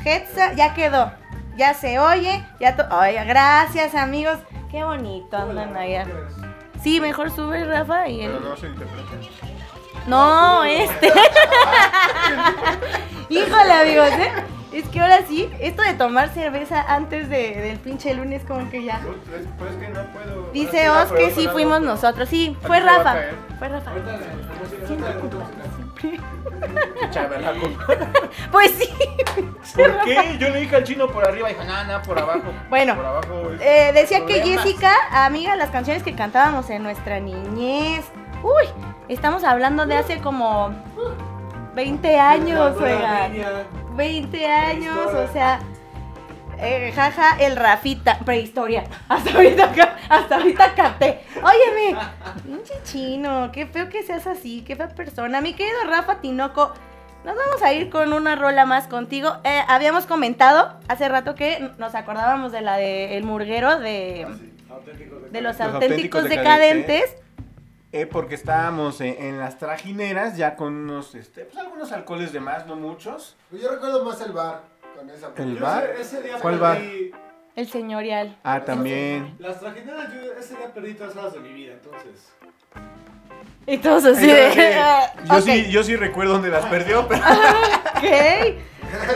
[0.03, 1.11] Hetza, ya quedó.
[1.57, 2.43] Ya se oye.
[2.59, 4.37] Ya to- Oiga, gracias, amigos.
[4.71, 6.05] Qué bonito andan allá.
[6.81, 8.43] Sí, mejor sube Rafa y Pero el.
[8.43, 9.11] no se interpreta.
[10.07, 11.07] No, este.
[13.29, 14.31] Híjole, amigos, ¿eh?
[14.71, 18.83] Es que ahora sí, esto de tomar cerveza antes de, del pinche lunes, como que
[18.83, 18.99] ya.
[18.99, 20.51] Pues, pues que no puedo.
[20.53, 22.29] Dice Oz que sí fuimos nosotros.
[22.29, 23.15] Sí, fue Rafa.
[23.57, 23.91] Fue Rafa.
[27.59, 27.85] culpa.
[28.51, 28.89] Pues sí.
[29.75, 30.37] ¿Por qué?
[30.39, 32.53] Yo le dije al chino por arriba y dijo, nada, por abajo.
[32.69, 33.51] Bueno, Por abajo.
[33.53, 34.41] es- Eh, decía que.
[34.41, 38.05] Jessica, amiga, las canciones que cantábamos en nuestra niñez.
[38.43, 38.67] Uy,
[39.07, 40.71] estamos hablando de hace como
[41.73, 43.63] 20 años, niña.
[43.95, 45.59] 20 años, o sea.
[46.59, 48.83] Eh, jaja, el Rafita, prehistoria.
[49.07, 49.71] Hasta ahorita,
[50.09, 51.21] hasta ahorita capté.
[51.37, 51.99] Óyeme,
[52.45, 55.41] pinche chino, qué feo que seas así, qué fea persona.
[55.41, 56.73] Mi querido Rafa Tinoco,
[57.23, 59.37] nos vamos a ir con una rola más contigo.
[59.43, 64.27] Eh, habíamos comentado hace rato que nos acordábamos de la de El Murguero de,
[64.69, 67.01] Auténtico de de los, Los auténticos, decadentes.
[67.01, 67.23] decadentes.
[67.93, 72.41] Eh, porque estábamos en, en las trajineras ya con unos, este, pues algunos alcoholes de
[72.41, 73.37] más, no muchos.
[73.49, 74.61] Pues Yo recuerdo más el bar
[74.97, 75.31] con esa.
[75.35, 75.83] El Yo bar?
[75.91, 77.11] ese- ese día ¿Cuál perdí-
[77.55, 78.37] El señorial.
[78.43, 79.35] Ah, también.
[79.39, 82.33] Las trajineras, yo ese día perdí tres horas de mi vida, entonces.
[83.65, 84.77] Y todos así de.
[85.25, 87.21] yo, sí, yo sí recuerdo dónde las perdió, pero
[87.95, 88.55] ok.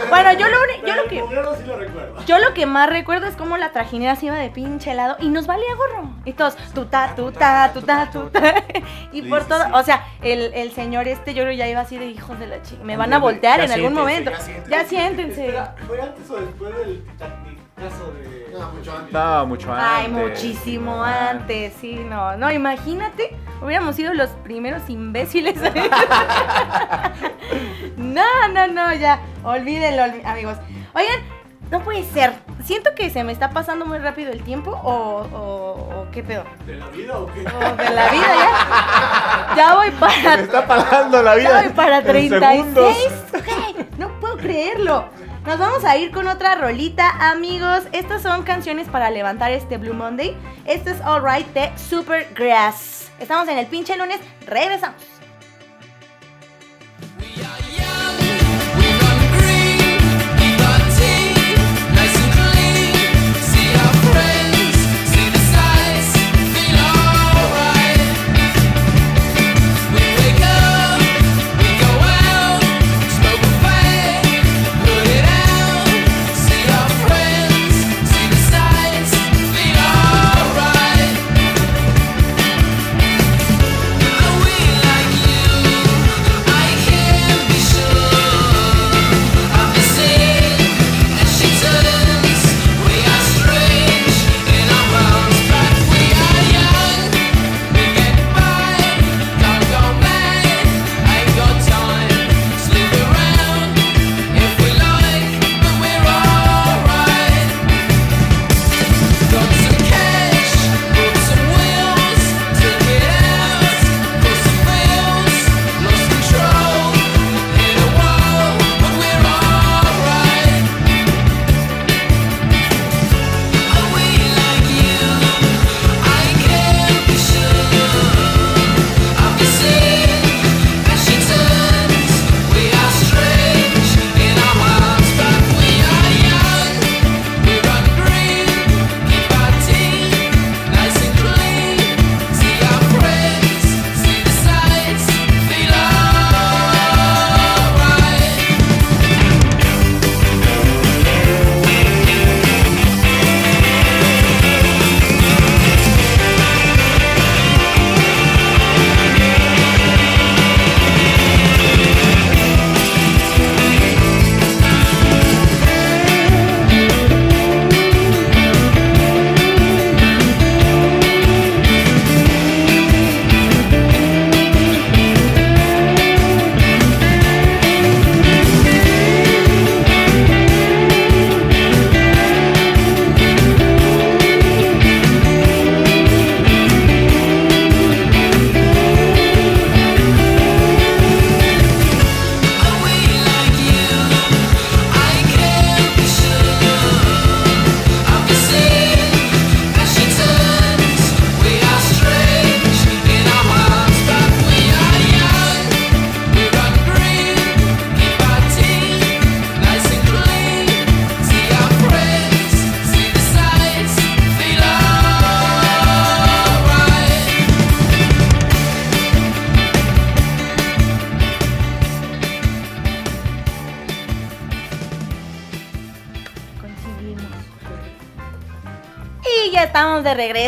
[0.09, 1.23] Bueno, yo lo, yo lo que.
[1.59, 2.25] sí lo recuerdo.
[2.25, 5.29] Yo lo que más recuerdo es cómo la trajinera se iba de pinche helado y
[5.29, 6.09] nos valía gorro.
[6.25, 8.55] Y todos, tuta, tuta, tuta, tuta.
[9.13, 12.07] Y por todo, o sea, el, el señor este yo creo ya iba así de
[12.07, 12.83] hijos de la chica.
[12.83, 14.31] Me van a voltear ya en algún momento.
[14.31, 14.69] ya siéntense.
[14.69, 15.45] Ya siéntense.
[15.45, 17.03] Espera, ¿fue antes o después del
[17.89, 18.31] De.
[18.51, 19.13] No, mucho antes.
[19.13, 19.87] no, mucho antes.
[19.89, 22.35] Ay, muchísimo antes, sí, no.
[22.37, 25.55] No, imagínate, hubiéramos sido los primeros imbéciles.
[27.97, 30.57] no, no, no, ya, olvídenlo, amigos.
[30.93, 31.19] Oigan,
[31.71, 32.33] no puede ser.
[32.63, 36.43] Siento que se me está pasando muy rápido el tiempo o, o, o qué pedo.
[36.65, 37.45] ¿De la vida o qué?
[37.47, 39.55] O de la vida ya.
[39.55, 41.61] Ya voy Me para está pagando la ya vida.
[41.63, 42.51] voy para en 36.
[42.51, 42.95] segundos.
[43.47, 45.05] Hey, no puedo creerlo.
[45.45, 47.81] Nos vamos a ir con otra rolita, amigos.
[47.93, 50.37] Estas son canciones para levantar este Blue Monday.
[50.65, 53.11] Esto es Alright de Supergrass.
[53.19, 54.19] Estamos en el pinche lunes.
[54.45, 55.20] Regresamos.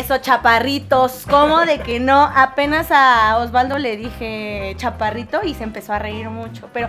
[0.04, 1.24] Regreso, chaparritos.
[1.28, 2.30] ¿Cómo de que no?
[2.34, 6.68] Apenas a Osvaldo le dije chaparrito y se empezó a reír mucho.
[6.72, 6.88] Pero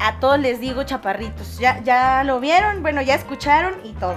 [0.00, 1.58] a todos les digo chaparritos.
[1.58, 4.16] Ya, ya lo vieron, bueno, ya escucharon y todo.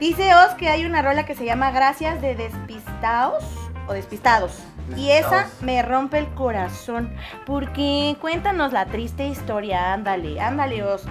[0.00, 3.44] Dice Os que hay una rola que se llama Gracias de Despistados
[3.86, 4.58] o Despistados.
[4.96, 7.14] Y esa me rompe el corazón.
[7.46, 9.92] Porque cuéntanos la triste historia.
[9.92, 11.04] Ándale, ándale, Os.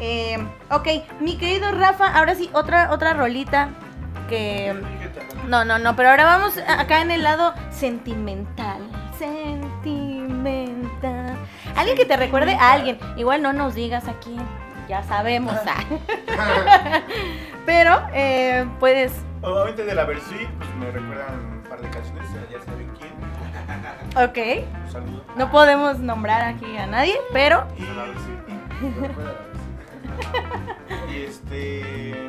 [0.00, 0.38] Eh,
[0.70, 0.86] ok,
[1.20, 3.70] mi querido Rafa, ahora sí, otra, otra rolita
[4.28, 4.74] que...
[5.46, 8.82] No, no, no, pero ahora vamos acá en el lado sentimental.
[9.18, 11.36] Sentimental.
[11.74, 12.98] Alguien que te recuerde a alguien.
[13.16, 14.40] Igual no nos digas a quién.
[14.88, 15.54] Ya sabemos.
[15.66, 15.82] ah.
[17.66, 19.12] Pero, eh, puedes.
[19.42, 23.12] Obviamente de la Versuit, pues me recuerdan un par de canciones, ya saben quién.
[24.16, 24.38] Ok.
[24.84, 25.24] Un saludo.
[25.36, 27.66] No podemos nombrar aquí a nadie, pero.
[27.76, 27.82] Y,
[31.12, 32.28] y este.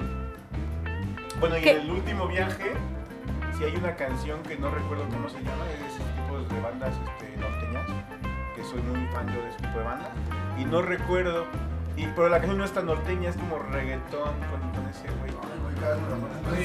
[1.39, 1.71] Bueno, y ¿Qué?
[1.71, 2.73] en el último viaje,
[3.57, 6.61] si hay una canción que no recuerdo cómo se llama, es de ese tipo de
[6.61, 7.87] bandas este, norteñas,
[8.55, 10.09] que soy muy fan yo de ese tipo de bandas,
[10.57, 11.45] y no recuerdo,
[11.95, 15.29] y, pero la canción no es tan norteña, es como reggaetón con, con ese güey.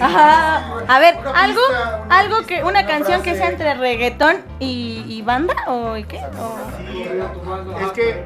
[0.00, 0.80] Ajá.
[0.88, 3.74] A ver, Una algo, pista, una algo pista, que, una una canción que sea entre
[3.74, 6.18] reggaetón y, y banda o qué?
[6.18, 8.24] O Sí, Corrido tumbado, es que-.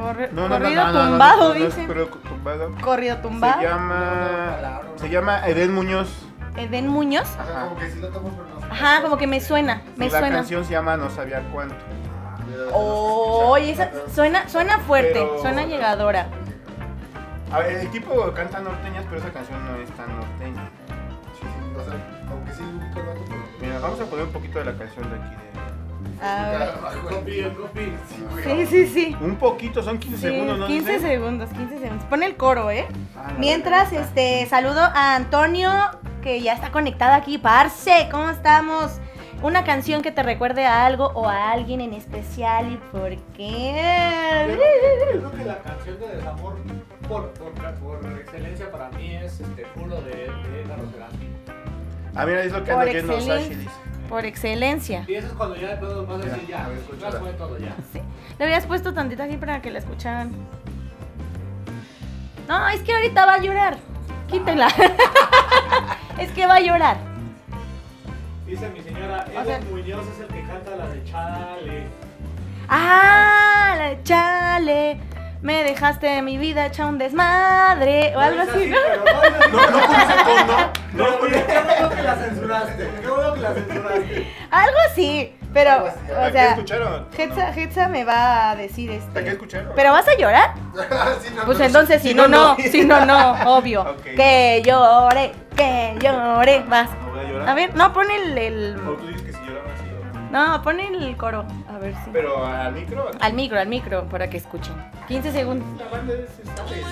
[0.00, 1.86] Corre- No, no, corrido no, no, no, tumbado, no, no, es dicen.
[1.86, 2.70] corrido tumbado.
[2.82, 3.60] Corrido tumbado.
[3.60, 6.08] Se llama, se llama Eden Muñoz.
[6.56, 7.28] Eden Muñoz.
[7.28, 8.72] Sea, como que sí lo tomo, pero no.
[8.74, 10.36] Ajá, como que me suena, me y la suena.
[10.36, 11.74] canción se llama No sabía cuánto.
[12.72, 16.26] Oh, oye, esa suena, suena fuerte, Pero- suena llegadora.
[17.52, 20.68] A ver, el tipo canta norteñas, pero esa canción no es tan norteña.
[21.34, 21.94] Sí, sí, o sea,
[22.28, 22.80] como que sí, un.
[23.60, 25.34] Mira, vamos a poner un poquito de la canción de aquí.
[25.34, 25.49] De...
[26.22, 26.70] A ver.
[27.08, 27.92] Copy, copy.
[28.44, 29.16] Sí, sí, sí.
[29.20, 30.66] Un poquito, son 15 Sí, segundos, ¿no?
[30.66, 31.06] 15 dice?
[31.08, 32.04] segundos, 15 segundos.
[32.06, 32.86] Pon el coro, ¿eh?
[33.16, 34.06] Ah, la Mientras, verdad.
[34.06, 35.70] este, saludo a Antonio,
[36.22, 37.38] que ya está conectado aquí.
[37.38, 38.98] Parce, ¿cómo estamos?
[39.42, 43.18] Una canción que te recuerde a algo o a alguien en especial y por Yo
[43.38, 44.44] qué.
[44.46, 46.56] creo- yo creo que la canción de desamor
[47.08, 47.52] por, por,
[48.00, 51.16] por excelencia para mí es este puro de, de Carlos Cerati.
[52.14, 53.48] Ah, mira, es lo que Por viendo excelencia.
[53.48, 53.70] Sashi dice.
[54.10, 55.04] Por excelencia.
[55.08, 56.68] Y eso es cuando ya de pronto vas a decir ya,
[57.00, 57.74] ya fue todo ya.
[57.92, 58.00] Sí.
[58.38, 60.32] Le habías puesto tantito aquí para que la escucharan.
[62.48, 63.78] No, es que ahorita va a llorar.
[64.28, 64.68] Quítela.
[66.18, 66.96] es que va a llorar.
[68.46, 71.86] Dice mi señora, O sea- Eden Muñoz es el que canta la de Chale.
[72.68, 75.00] Ah, la de chale.
[75.42, 78.14] Me dejaste de mi vida hecha un desmadre.
[78.14, 78.76] O algo así, ¿no?
[78.76, 79.60] no.
[79.60, 80.72] No, no con ese tono.
[80.92, 82.90] No, qué bueno que la censuraste.
[83.00, 84.34] Qué bueno que la censuraste.
[84.50, 85.34] Algo así.
[85.52, 87.06] Pero, o ¿Qué sea, escucharon?
[87.16, 89.30] Hetza, Hetza me va a decir ¿De qué este.
[89.30, 89.72] escucharon?
[89.74, 90.54] ¿Pero vas a llorar?
[90.74, 92.56] No, Pues no, entonces, si no, no.
[92.56, 93.96] Si no, no, obvio.
[94.04, 96.64] Que llore, que llore.
[96.68, 96.90] Vas.
[97.00, 97.48] ¿No voy a llorar?
[97.48, 98.76] A ver, no, pon el.
[100.30, 101.44] No, pon el coro.
[101.68, 102.10] A ver si.
[102.12, 103.08] Pero al micro.
[103.08, 103.18] aquí.
[103.20, 104.74] Al micro, al micro, para que escuchen.
[105.08, 105.66] 15 segundos.
[105.78, 106.84] La banda es entonces.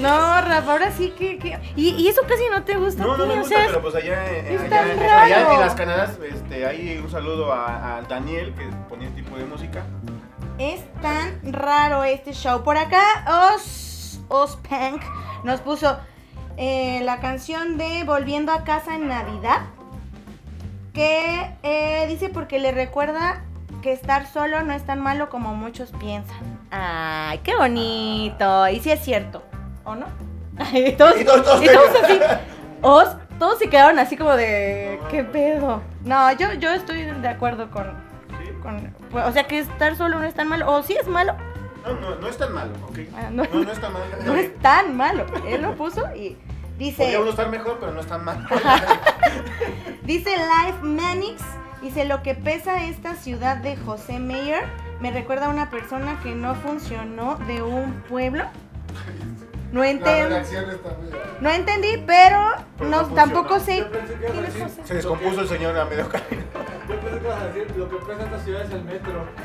[0.00, 1.38] No, Rafa, ahora sí que.
[1.38, 3.82] que- Y, y eso casi no te gusta No, no me o gusta, sea, pero
[3.82, 9.08] pues allá, allá en las Canadas, este, hay un saludo a, a Daniel que ponía
[9.08, 9.84] este tipo de música.
[10.58, 12.62] Es tan raro este show.
[12.62, 13.02] Por acá,
[13.54, 15.02] Os, Ospank
[15.44, 15.98] nos puso
[16.56, 19.60] eh, la canción de Volviendo a casa en Navidad.
[20.94, 23.42] Que eh, dice porque le recuerda
[23.82, 26.38] que estar solo no es tan malo como muchos piensan.
[26.70, 28.66] Ay, qué bonito.
[28.68, 29.42] Y sí es cierto,
[29.84, 30.06] ¿o no?
[30.58, 32.18] Ay, todos, Y todos- todos y todos así.
[32.80, 34.98] Os, todos se quedaron así como de.
[35.10, 35.82] ¿Qué pedo?
[36.04, 38.05] No, yo, yo estoy de acuerdo con.
[38.66, 40.70] Con- o sea que estar solo no es tan malo.
[40.70, 41.34] O sí es malo,
[41.84, 42.98] No, no, no es tan malo, ¿ok?
[43.16, 43.44] Ah, no.
[43.44, 44.04] No, no es tan malo.
[44.24, 45.26] no es tan malo.
[45.46, 46.36] Él lo puso y
[46.78, 48.46] dice, Podría uno estar mejor, pero no es tan malo.
[50.02, 51.42] dice Life Manix,
[51.80, 54.64] dice lo que pesa esta ciudad de José Mayer
[55.00, 58.44] me recuerda a una persona que no funcionó de un pueblo.
[59.72, 60.34] No entendí,
[61.40, 62.38] no entendí, pero
[62.78, 64.82] Pero no, no tampoco sé Yo pensé que iba a quién es decir- José.
[64.84, 66.42] Se descompuso el señor a medio camino.
[66.88, 69.26] Yo pensé que ibas a decir, lo que pesa esta ciudad es el metro.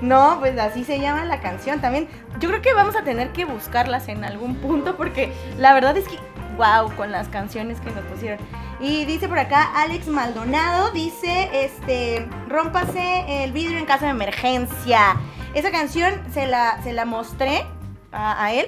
[0.00, 2.08] No, pues así se llama la canción también.
[2.38, 6.06] Yo creo que vamos a tener que buscarlas en algún punto porque la verdad es
[6.06, 6.16] que,
[6.56, 8.38] wow, con las canciones que nos pusieron.
[8.78, 15.16] Y dice por acá Alex Maldonado, dice, este, rómpase el vidrio en caso de emergencia.
[15.54, 17.66] Esa canción se la, se la mostré
[18.12, 18.66] a, a él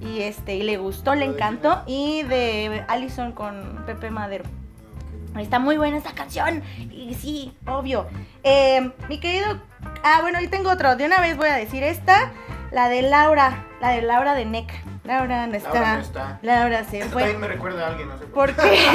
[0.00, 1.82] y este, y le gustó, le encantó.
[1.86, 4.44] Y de Allison con Pepe Madero.
[5.38, 6.62] Está muy buena esta canción.
[6.90, 8.06] Y sí, obvio.
[8.42, 9.60] Eh, mi querido.
[10.02, 10.96] Ah, bueno, yo tengo otro.
[10.96, 12.32] De una vez voy a decir esta.
[12.70, 13.64] La de Laura.
[13.80, 14.72] La de Laura de NEC.
[15.04, 15.72] Laura no está.
[15.72, 16.38] Laura no está.
[16.42, 17.22] Laura se Esto fue.
[17.22, 18.88] también me recuerda a alguien, no sé por ¿Por qué?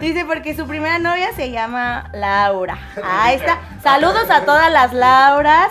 [0.00, 2.78] Dice porque su primera novia se llama Laura.
[3.04, 3.58] Ahí está.
[3.82, 5.70] Saludos a todas las Lauras.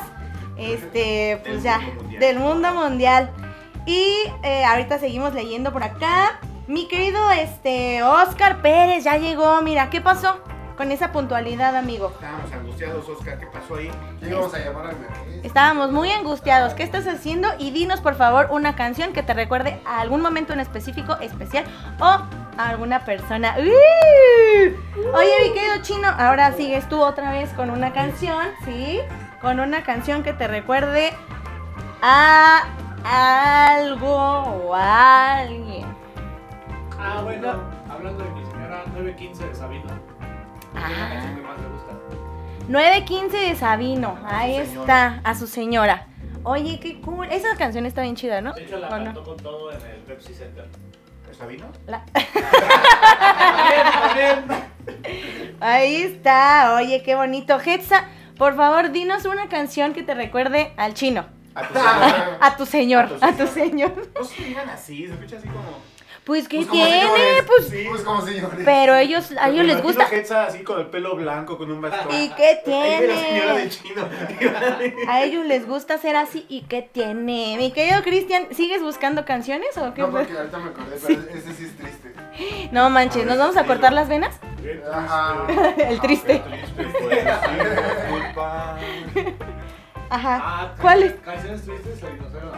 [0.60, 2.20] Este, pues Del ya, mundo mundial.
[2.20, 3.32] del mundo mundial.
[3.86, 6.40] Y eh, ahorita seguimos leyendo por acá.
[6.68, 9.62] Mi querido este Oscar Pérez ya llegó.
[9.62, 10.40] Mira, ¿qué pasó
[10.78, 12.12] con esa puntualidad, amigo?
[12.14, 13.90] Estábamos angustiados, Oscar, ¿qué pasó ahí?
[14.22, 14.96] Íbamos a llamar al.
[15.44, 16.74] Estábamos muy angustiados.
[16.76, 17.48] ¿Qué estás haciendo?
[17.58, 21.66] Y dinos, por favor, una canción que te recuerde a algún momento en específico, especial
[22.00, 23.56] o a alguna persona.
[23.58, 25.16] ¡Uh!
[25.16, 29.00] Oye, mi querido chino, ahora sigues tú otra vez con una canción, ¿sí?
[29.42, 31.14] Con una canción que te recuerde
[32.02, 32.64] a
[33.78, 35.86] algo o a alguien.
[37.00, 37.54] Ah, bueno,
[37.90, 39.84] hablando de mi señora 915 de Sabino.
[40.74, 41.10] que Es la Ah.
[41.10, 41.94] canción que más me gusta.
[42.68, 46.06] 915 de Sabino, ahí está, a su señora.
[46.44, 47.28] Oye, qué cool.
[47.32, 48.54] Esa canción está bien chida, ¿no?
[48.54, 50.68] De hecho, la cantó con todo en el Pepsi Center.
[51.32, 51.66] ¿Está vino?
[51.88, 52.04] La-
[54.14, 55.56] También, también.
[55.62, 57.58] Ahí está, oye, qué bonito.
[57.60, 58.04] Hetza,
[58.40, 61.26] por favor, dinos una canción que te recuerde al chino.
[61.54, 62.38] A tu señora.
[62.42, 64.10] A tu señor, A tu señor.
[64.18, 65.90] No se digan así, se escucha así como.
[66.26, 67.02] Pues, ¿qué Pues como tiene?
[67.02, 67.44] señores.
[67.48, 67.86] Pues, Sí.
[67.90, 68.60] Pues como señores.
[68.64, 70.08] pero ellos, a ellos les gusta.
[70.12, 72.14] Hetza así con el pelo blanco, con un bastón.
[72.16, 73.70] ¿Y qué la señora tiene?
[73.70, 74.04] chino.
[75.10, 76.46] A ellos les gusta ser así.
[76.48, 77.56] ¿Y qué tiene?
[77.58, 80.02] Mi querido Cristian, ¿sigues buscando canciones o qué?
[80.02, 82.14] No, porque ahorita me acordé, pero ese sí es triste.
[82.72, 84.40] No manches, ¿nos vamos a cortar las venas?
[84.94, 85.36] Ajá.
[85.78, 86.40] El triste.
[86.40, 87.56] Triste, pues, sí,
[88.10, 88.78] disculpa.
[90.10, 90.40] Ajá.
[90.44, 91.14] Ah, ¿Cuál es?
[91.24, 92.50] Canciones tristes, dinosaurio.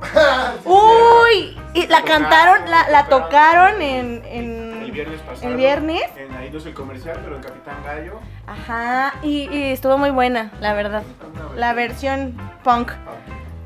[0.64, 4.92] Uy, y la cantaron, la, la tocaron en, El en...
[4.92, 5.48] viernes pasado.
[5.50, 6.02] ¿El viernes?
[6.16, 8.20] En ahí no es el comercial, pero en Capitán Gallo.
[8.46, 11.02] Ajá, y, y estuvo muy buena, la verdad.
[11.56, 12.92] La versión punk,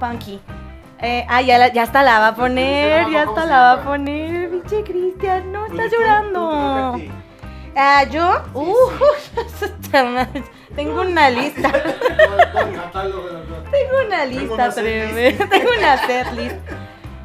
[0.00, 0.40] punky.
[1.00, 3.82] Eh, ah, ya, la- ya hasta la va a poner, ya hasta la va a
[3.84, 4.50] poner.
[4.50, 7.00] Pinche Cristian, no, Pues, estás tú- tú- llorando.
[7.74, 8.76] Ah, yo, uh,
[10.76, 11.72] tengo una lista,
[13.70, 16.56] tengo una lista tremenda, tengo una setlist.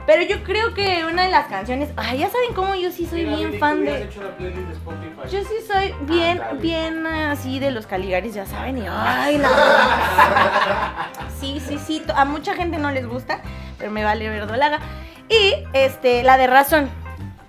[0.06, 3.26] Pero yo creo que una de las canciones, ay, ya saben cómo yo sí soy
[3.26, 4.04] Mira, bien fan de...
[4.04, 5.22] hecho una playlist de Spotify.
[5.30, 6.60] Yo sí soy bien, Ándale.
[6.62, 8.78] bien así de los Caligaris, ya saben.
[8.78, 9.50] Y, ay, la
[11.41, 12.02] Sí, sí, sí.
[12.16, 13.41] A mucha gente no les gusta,
[13.78, 14.80] pero me vale verdolaga.
[15.28, 16.89] Y este, la de razón,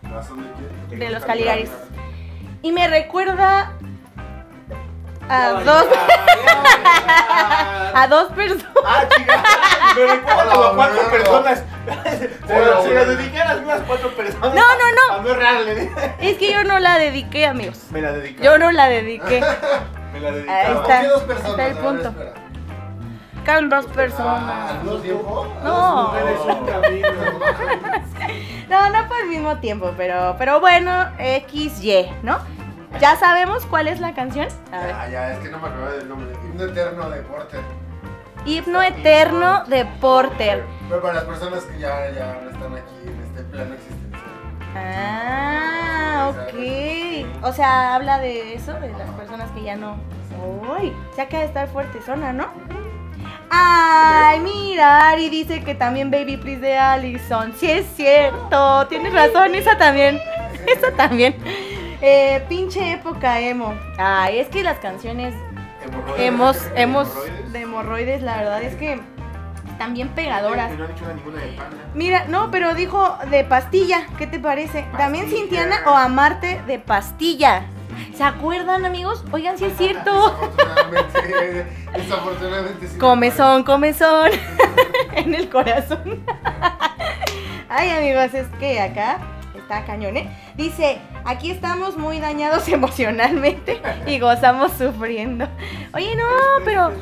[0.03, 0.49] ¿Razón de
[0.91, 0.97] qué?
[0.97, 1.71] de los Caligaris.
[2.63, 3.73] Y me recuerda
[5.29, 5.87] a Ya, dos,
[7.95, 8.67] a dos personas.
[8.85, 9.43] Ah, chica.
[9.95, 11.11] Me recuerda a cuatro bueno.
[11.11, 11.63] personas.
[12.49, 13.11] Se Hola, lo- se lo bueno.
[13.17, 14.55] dediqué a las mismas cuatro personas.
[14.55, 15.15] No, no, no.
[15.15, 15.19] A
[15.53, 16.15] no dije.
[16.21, 17.79] Es que yo no la dediqué, amigos.
[17.91, 18.43] Me la dediqué.
[18.43, 19.41] Yo no la dediqué.
[20.13, 20.51] Me la dediqué.
[20.51, 21.09] Ahí ¿Por está.
[21.09, 21.51] dos personas?
[21.51, 22.15] está el punto.
[23.49, 24.73] Con dos personas.
[24.73, 25.47] ¿Al tiempo?
[25.65, 26.13] No.
[28.69, 32.39] No, no por el mismo tiempo, pero, pero bueno, XY, ¿no?
[33.01, 34.49] ¿Ya sabemos cuál es la canción?
[34.71, 34.91] A ver.
[34.91, 36.37] Ya, ya, es que no me acuerdo del nombre.
[36.45, 37.61] Himno Eterno de Porter.
[38.45, 40.65] Himno Eterno de Porter.
[40.87, 44.23] Pero para las personas que ya, ya no están aquí en este plano existencial.
[44.77, 47.45] Ah, ok.
[47.45, 49.97] O sea, habla de eso, de las personas que ya no.
[50.79, 52.49] Uy, se acaba de estar fuerte zona, ¿no?
[53.51, 57.53] Ay, mira, Ari dice que también Baby Please de Allison.
[57.57, 60.21] Sí es cierto, tienes razón, esa también.
[60.67, 61.35] Esa también.
[62.03, 63.75] Eh, pinche época emo.
[63.97, 65.35] Ay, es que las canciones
[66.19, 67.09] hemos, hemos
[67.53, 69.01] de hemorroides, la verdad es que
[69.71, 70.71] están bien pegadoras.
[70.73, 71.57] No ninguna de.
[71.95, 74.85] Mira, no, pero dijo de pastilla, ¿qué te parece?
[74.97, 75.29] También.
[75.31, 77.63] Cintiana o Amarte de pastilla.
[78.15, 79.25] ¿Se acuerdan, amigos?
[79.33, 80.31] Oigan, sí es cierto.
[80.31, 82.99] Desafortunadamente, desafortunadamente sí.
[82.99, 84.31] Comezón, comezón.
[85.15, 86.25] en el corazón.
[87.69, 89.19] Ay, amigos, es que acá
[89.55, 90.31] está cañón, ¿eh?
[90.57, 95.47] Dice, aquí estamos muy dañados emocionalmente y gozamos sufriendo.
[95.95, 96.25] Oye, no,
[96.65, 96.93] pero...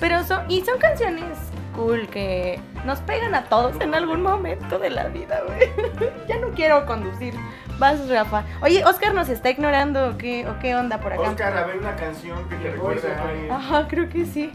[0.00, 1.36] Pero son, y son canciones
[1.74, 6.10] cool que nos pegan a todos en algún momento de la vida, güey.
[6.28, 7.34] ya no quiero conducir.
[7.78, 8.44] Vas, Rafa.
[8.62, 11.22] Oye, Oscar nos está ignorando o qué, o qué onda por acá.
[11.22, 13.56] Oscar, a ver una canción que te se a.
[13.56, 14.50] Ajá, creo que sí.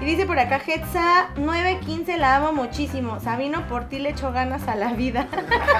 [0.00, 3.20] Y dice por acá, Hetza 915, la amo muchísimo.
[3.20, 5.26] Sabino, por ti le echo ganas a la vida.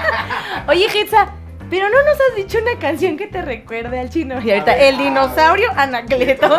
[0.67, 1.33] Oye, Hetza,
[1.69, 4.39] pero no nos has dicho una canción que te recuerde al chino.
[4.41, 6.47] Y ahorita, el dinosaurio Anacleto.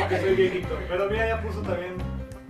[0.00, 0.78] Porque soy viejito.
[0.88, 1.94] Pero mira, ya puso también.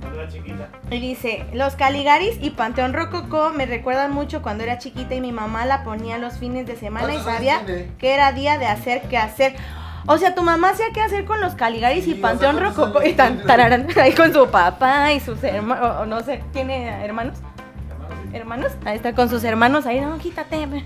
[0.02, 0.55] Estaba chiquita.
[0.90, 5.32] Y dice, los Caligaris y Panteón Rococó me recuerdan mucho cuando era chiquita y mi
[5.32, 8.66] mamá la ponía los fines de semana y ¿Cuántos años sabía que era día de
[8.66, 9.56] hacer qué hacer.
[10.06, 13.04] O sea, tu mamá hacía qué hacer con los Caligaris Sí, y Panteón ¿cuántos Rococó
[13.04, 17.38] y tan, tararán, ahí con su papá y sus hermanos, o no sé, ¿tiene hermanos?
[18.32, 18.72] ¿Hermanos?
[18.84, 20.68] Ahí está con sus hermanos ahí, no, quítate.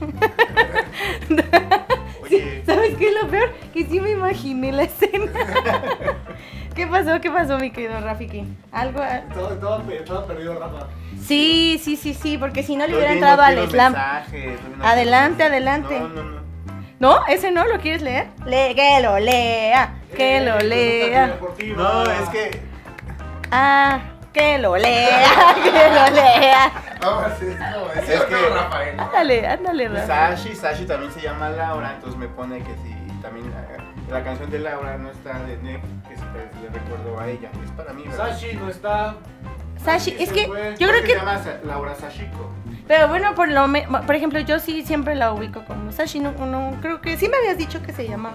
[2.23, 3.51] Oye, ¿Sabes qué es lo peor?
[3.75, 5.33] Que sí me imaginé la escena.
[6.91, 7.21] ¿Qué pasó?
[7.21, 8.45] ¿Qué pasó, mi querido Rafiki?
[8.73, 8.99] Algo...
[9.01, 10.89] Pe- estaba perdido Rafa.
[11.25, 13.95] Sí, sí, sí, sí, porque si no le hubiera entrado al slam.
[14.83, 16.01] Adelante, adelante.
[16.01, 16.41] No, no, no.
[16.99, 17.27] ¿No?
[17.29, 17.65] ¿Ese no?
[17.69, 18.27] ¿Lo quieres leer?
[18.45, 21.39] Le que lo lea, que Eh, lo resulta lea.
[21.77, 22.61] No, es que
[23.53, 24.01] Ah,
[24.33, 26.73] que lo lea, que lo lea.
[27.01, 28.99] Vamos, sí, es como Es que- Rafael.
[29.01, 30.07] Ándale, ándale, Rafa.
[30.37, 33.47] Sashi, Sashi también se llama Laura, entonces me pone que si también
[34.11, 35.57] la canción de Laura no está de
[36.35, 37.51] le recuerdo a ella.
[37.65, 38.29] Es para mí, ¿verdad?
[38.31, 39.15] Sashi no está.
[39.85, 40.75] Sashi, es que fue.
[40.79, 41.09] yo creo que...
[41.13, 42.51] se llama Laura Sashiko.
[42.87, 46.33] Pero bueno, por lo me- por ejemplo, yo sí siempre la ubico como Sashi, no,
[46.33, 48.33] no, creo que sí me habías dicho que se llama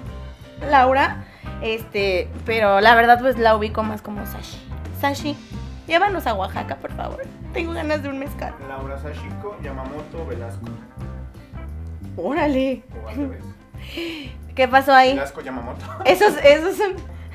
[0.70, 1.26] Laura,
[1.62, 4.58] este, pero la verdad pues la ubico más como Sashi.
[5.02, 5.38] Sashi,
[5.88, 7.22] llévanos a Oaxaca, por favor.
[7.54, 8.56] Tengo ganas de un mezcal.
[8.68, 10.66] Laura Sashiko, Yamamoto Velasco.
[12.18, 12.84] Órale.
[13.04, 13.44] O al revés.
[14.56, 15.14] ¿Qué pasó ahí?
[15.14, 15.86] Velasco Yamamoto.
[16.06, 16.94] Esos, esos son...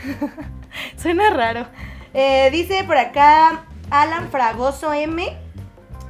[0.96, 1.66] Suena raro.
[2.14, 5.36] Eh, dice por acá Alan Fragoso M.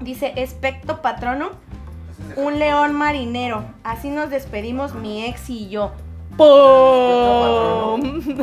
[0.01, 1.51] Dice, especto patrono,
[2.37, 3.65] un león marinero.
[3.85, 5.93] Así nos despedimos mi ex y yo.
[6.37, 8.01] ¡Pum!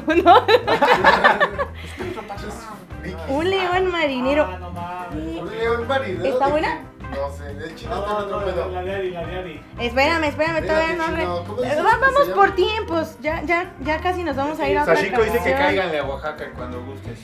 [3.28, 4.48] No, un león marinero.
[4.50, 5.42] Ah, no.
[5.42, 6.26] Un león marinero.
[6.26, 6.82] ¿Está buena?
[7.12, 8.70] No sé, chino está No, en otro no, pedo.
[8.72, 9.62] la de Ari, la de Ari.
[9.80, 11.08] Espérame, espérame, todavía no.
[11.08, 13.18] re- chino, ¿cómo Eh, dices va- que vamos por tiempos.
[13.22, 16.04] Ya, ya, ya casi nos vamos a ir a otra Sashiko dice que cáiganle a
[16.04, 17.20] Oaxaca cuando gustes.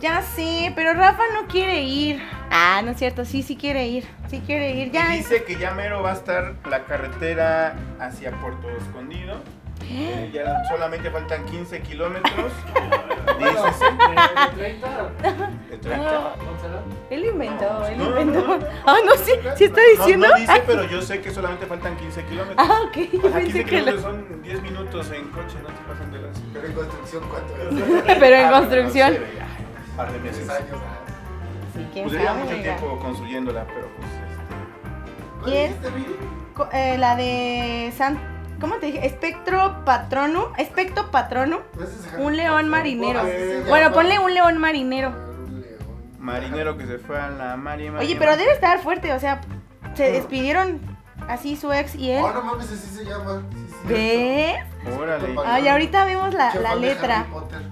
[0.00, 2.22] Ya sé, pero Rafa no quiere ir.
[2.50, 4.06] Ah, no es cierto, sí, sí quiere ir.
[4.30, 4.92] Sí quiere ir.
[4.92, 5.12] Ya.
[5.14, 9.40] Y dice que ya mero va a estar la carretera hacia Puerto Escondido.
[9.90, 12.52] Eh, ya solamente faltan 15 kilómetros.
[13.38, 13.84] Bueno, Dícese.
[13.84, 14.88] de- de 30.
[15.70, 16.08] de 30.
[16.08, 16.80] ¿Cuánto será?
[17.10, 18.40] Él inventó, él No, inventó.
[18.48, 18.66] no, no.
[18.84, 20.26] Ah, no, sí, sí está No, diciendo.
[20.28, 22.56] no dice, Ay, pero yo sé que solamente faltan 15 kilómetros.
[22.68, 23.92] Ah, ok, yo O sea, pensé 15 que la...
[23.92, 26.38] kilómetros son 10 minutos en coche, no te pasan de las...
[26.52, 28.02] Pero en construcción, ¿cuánto es?
[28.18, 29.12] Pero en Ah, construcción.
[29.12, 29.46] no sé, ya,
[29.90, 30.46] un par de meses.
[30.46, 30.80] Tres años.
[30.84, 31.74] ah.
[31.74, 32.76] Sí, quién Pues lleva sabe, mucho oiga.
[32.76, 35.42] tiempo construyéndola, pero pues este...
[35.42, 35.68] ¿Cuál ¿Y es?
[35.80, 36.16] dijiste, Viri?
[36.54, 38.18] Co- eh, la de San...
[38.60, 39.06] ¿Cómo te dije?
[39.06, 40.52] Espectro patrono.
[40.56, 41.60] Especto patrono.
[41.76, 43.22] ¿No es ese Un león marinero.
[43.68, 45.10] Bueno, ponle un león marinero.
[45.10, 45.78] Un león.
[46.18, 49.20] Marinero que se fue a la mar y mar Oye, pero debe estar fuerte, o
[49.20, 49.40] sea,
[49.94, 50.80] se despidieron
[51.28, 52.22] así su ex y él.
[52.24, 53.42] Oh, no mames, así se llama.
[53.84, 54.56] ¿Ves?
[54.98, 55.36] Órale.
[55.46, 57.26] Ay, ahorita vemos la, la letra.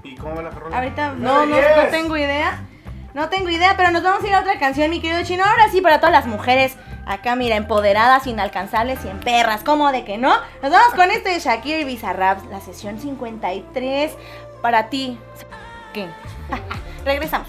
[0.05, 0.77] ¿Y cómo va la rola?
[0.77, 2.61] Ahorita, no, no, no tengo idea.
[3.15, 5.43] No tengo idea, pero nos vamos a ir a otra canción, mi querido chino.
[5.43, 6.77] Ahora sí, para todas las mujeres
[7.07, 9.63] acá, mira, empoderadas, inalcanzables y en perras.
[9.63, 10.35] ¿Cómo de que no?
[10.63, 14.13] Nos vamos con este de Shakira y Bizarrap, la sesión 53.
[14.61, 15.19] Para ti.
[15.95, 16.09] ¿Qué?
[17.05, 17.49] Regresamos.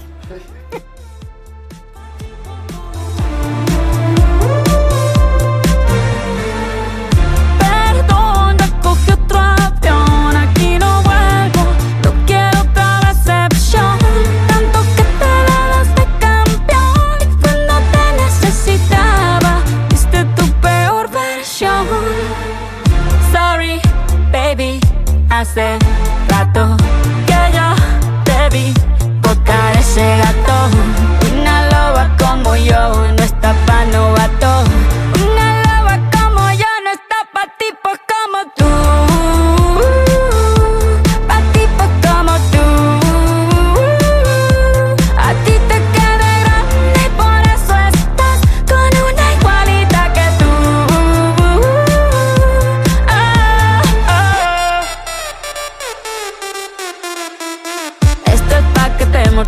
[25.58, 25.87] Hace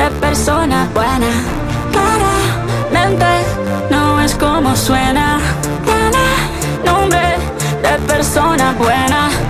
[0.00, 1.30] de persona buena.
[1.92, 3.26] Claramente
[3.90, 5.38] no es como suena.
[5.84, 6.24] Tiene
[6.84, 7.36] nombre
[7.82, 9.49] de persona buena.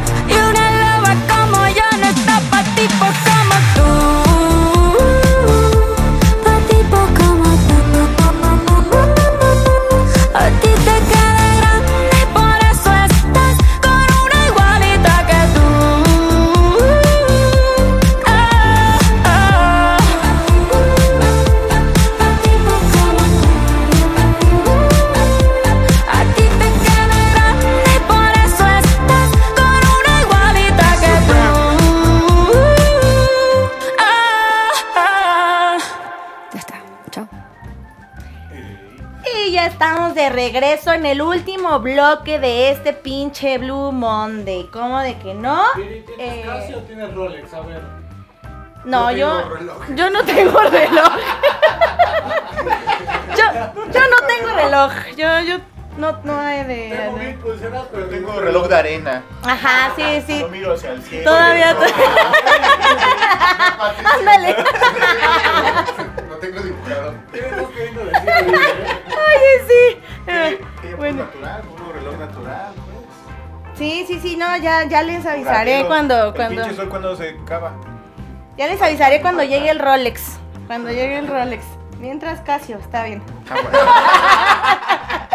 [40.93, 44.69] En el último bloque de este pinche Blue Monday.
[44.73, 45.63] ¿Cómo de que no?
[45.75, 47.53] ¿Tienes Eh, Casio o tienes Rolex?
[47.55, 47.81] A ver.
[48.85, 49.77] no, Yo reloj.
[49.95, 51.13] yo no tengo reloj.
[53.37, 53.45] yo,
[53.93, 54.93] yo no tengo reloj.
[55.17, 55.57] Yo, yo
[55.97, 56.97] no, no he de.
[56.97, 59.23] Tengo mil pulseras, pero Tengo reloj de arena.
[59.45, 60.41] Ajá, sí, sí.
[60.41, 61.31] No miro hacia el cielo.
[61.31, 61.71] Todavía.
[64.19, 64.57] Ándale.
[66.41, 67.15] Tengo dibujado.
[67.33, 68.45] Tienes dos queriendo decir, ¿eh?
[69.07, 70.01] Oye, sí.
[70.27, 71.25] Eh, Eh, bueno.
[71.25, 73.79] Natural, un reloj natural, pues.
[73.79, 75.89] Sí, sí, sí, no, ya, ya les avisaré Rápido.
[75.89, 76.63] cuando, El cuando.
[76.63, 77.73] pinche sol cuando se acaba.
[78.57, 80.39] Ya les avisaré cuando llegue el Rolex.
[80.67, 81.65] Cuando llegue el Rolex.
[81.99, 83.23] Mientras Casio, está bien.
[83.51, 85.29] Ah,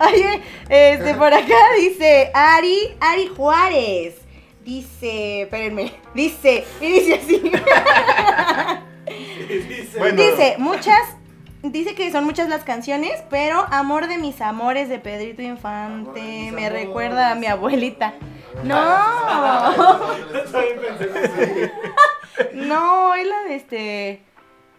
[0.06, 4.16] Oye, este por acá dice Ari, Ari Juárez.
[4.64, 7.52] Dice, espérenme, dice, y dice así.
[9.48, 10.16] Dice, Bueno.
[10.22, 11.00] dice, muchas,
[11.62, 16.20] dice que son muchas las canciones, pero Amor de mis amores de Pedrito de Infante
[16.20, 16.86] mis me amores.
[16.86, 18.14] recuerda a mi abuelita.
[18.64, 21.72] No, Estoy pensando.
[22.54, 24.22] no, es la de este.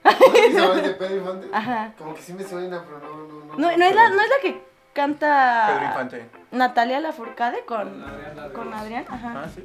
[0.04, 1.48] ¿Sabes de Pedro Infante?
[1.54, 1.94] Ajá.
[1.98, 3.58] Como que sí me suena, pero no, no, no.
[3.58, 4.62] No, no es la, no es la que
[4.94, 6.26] canta Pedro Infante.
[6.52, 8.04] Natalia Lafourcade con,
[8.54, 9.44] Con Adrián ajá.
[9.46, 9.64] Ah, sí.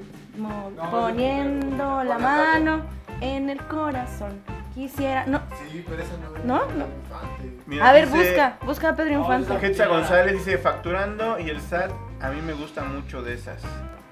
[0.90, 2.82] Poniendo la mano
[3.20, 4.42] en el corazón.
[4.74, 5.24] Quisiera.
[5.26, 5.40] No.
[5.70, 6.44] Sí, pero esa no es.
[6.44, 6.66] ¿No?
[6.66, 6.84] Pedro No.
[6.86, 7.58] Infante.
[7.66, 8.56] Mira, A ver, dice- busca.
[8.66, 9.66] Busca a Pedro Infante.
[9.66, 13.62] Hetza González dice facturando y el SAT a mí me gusta mucho de esas.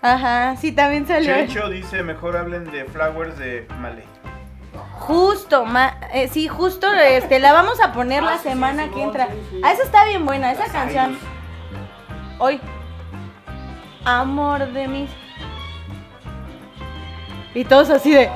[0.03, 1.35] Ajá, sí, también salió.
[1.35, 4.05] Checho dice mejor hablen de Flowers de Malé.
[4.99, 9.03] Justo, ma- eh, sí, justo, este, la vamos a poner Ah, la semana sí, que
[9.03, 9.27] entra.
[9.27, 9.61] sí, sí.
[9.65, 11.19] Ah, esa está bien buena, esa Las canción.
[12.39, 12.61] Hoy.
[14.05, 15.11] Amor de mis.
[17.55, 18.31] Y todos así de.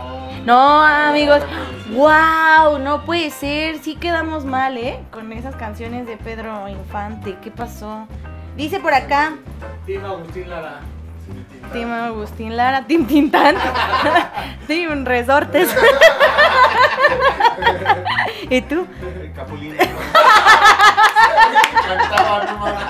[0.46, 1.42] No, amigos.
[1.90, 2.78] ¡Wow!
[2.78, 3.80] No puede ser.
[3.80, 5.00] Sí quedamos mal, ¿eh?
[5.10, 7.36] Con esas canciones de Pedro Infante.
[7.42, 8.06] ¿Qué pasó?
[8.56, 9.32] Dice por acá.
[9.86, 10.82] Team Agustín Lara.
[11.72, 13.56] Tim Agustín Lara, Tim Tintán.
[14.68, 15.68] Tim Resortes.
[18.48, 18.86] ¿Y tú?
[21.88, 22.84] Cantaba, no mames.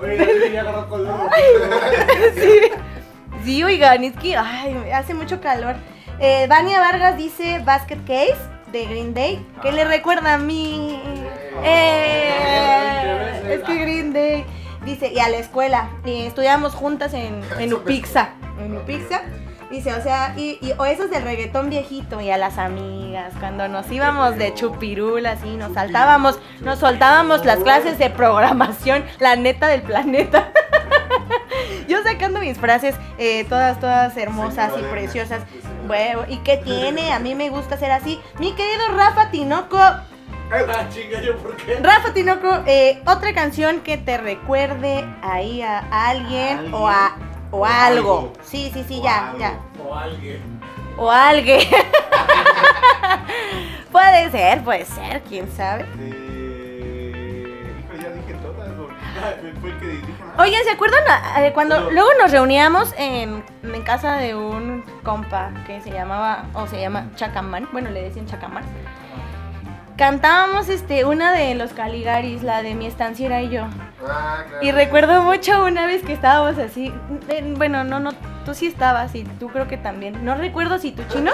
[0.00, 1.30] Oye, ya- color.
[2.34, 2.60] Sí.
[3.44, 5.76] Sí, oigan, es que ay, hace mucho calor.
[6.18, 8.36] Eh, Vania Vargas dice Basket Case
[8.72, 11.00] de Green Day, que le recuerda a mí.
[11.62, 14.44] Eh, es que Green Day
[14.84, 18.30] dice, y a la escuela, y estudiamos juntas en, en Upixa.
[18.60, 19.22] En Upixa.
[19.70, 23.66] Dice, o sea, y, y- o esos del reggaetón viejito y a las amigas, cuando
[23.68, 29.66] nos íbamos de chupirul así, nos saltábamos, nos soltábamos las clases de programación, la neta
[29.66, 30.50] del planeta.
[31.88, 35.42] Yo sacando mis frases, eh, todas, todas hermosas y preciosas.
[35.86, 37.12] Bueno, ¿y qué tiene?
[37.12, 38.20] A mí me gusta ser así.
[38.38, 41.74] Mi querido Rafa Tinoco, Ah, chinga, yo por qué.
[41.82, 47.16] Rafa Tinoco, eh, otra canción que te recuerde ahí a alguien o a
[47.50, 48.18] o algo.
[48.18, 48.32] algo.
[48.44, 49.38] Sí, sí, sí, O ya, algo.
[49.38, 49.58] ya.
[49.84, 50.60] O alguien.
[50.98, 51.60] O alguien.
[53.92, 55.86] puede ser, puede ser, quién sabe.
[55.98, 58.68] Eh, híjole, ya dije todas.
[58.70, 58.86] ¿no?
[59.60, 60.38] Fue el que dije más.
[60.38, 61.00] Oigan, ¿se acuerdan
[61.38, 61.90] eh, cuando No.
[61.90, 67.10] luego nos reuníamos en, en casa de un compa que se llamaba, o se llama
[67.16, 67.68] Chacamán?
[67.72, 68.64] Bueno, le decían Chacamán.
[69.96, 73.62] Cantábamos este, una de los Caligaris, la de mi estanciera y yo.
[74.06, 74.62] Ah, claro.
[74.64, 76.92] Y recuerdo mucho una vez que estábamos así,
[77.28, 78.12] en- bueno, no, no
[78.46, 80.24] tú sí estabas y tú creo que también.
[80.24, 81.32] No recuerdo si tú chino,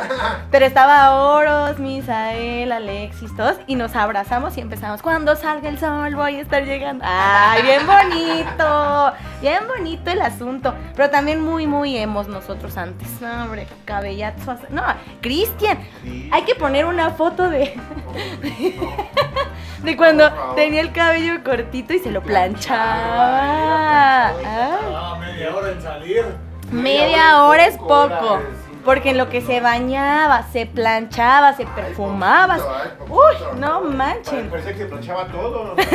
[0.51, 5.03] pero estaba Oros, Misael, Alexis, todos y nos abrazamos y empezamos.
[5.03, 7.05] Cuando salga el sol voy a estar llegando.
[7.07, 10.75] Ay, bien bonito, bien bonito el asunto.
[10.97, 13.21] Pero también muy, muy hemos nosotros antes.
[13.21, 14.57] No, hombre, cabellazo.
[14.71, 14.83] No,
[15.21, 16.31] Cristian, Sí.
[16.33, 17.79] hay que poner una foto de,
[19.83, 24.29] de cuando tenía el cabello cortito y se lo planchaba.
[24.45, 26.52] Ah, media hora en salir.
[26.73, 28.33] Media hora es poco.
[28.35, 28.43] hora,
[28.85, 32.57] Porque en lo que se bañaba, se planchaba, se perfumaba.
[32.57, 33.15] poquito, ay, poquito.
[33.55, 34.51] Uy, no manchen.
[34.51, 35.75] Parecía que se planchaba todo.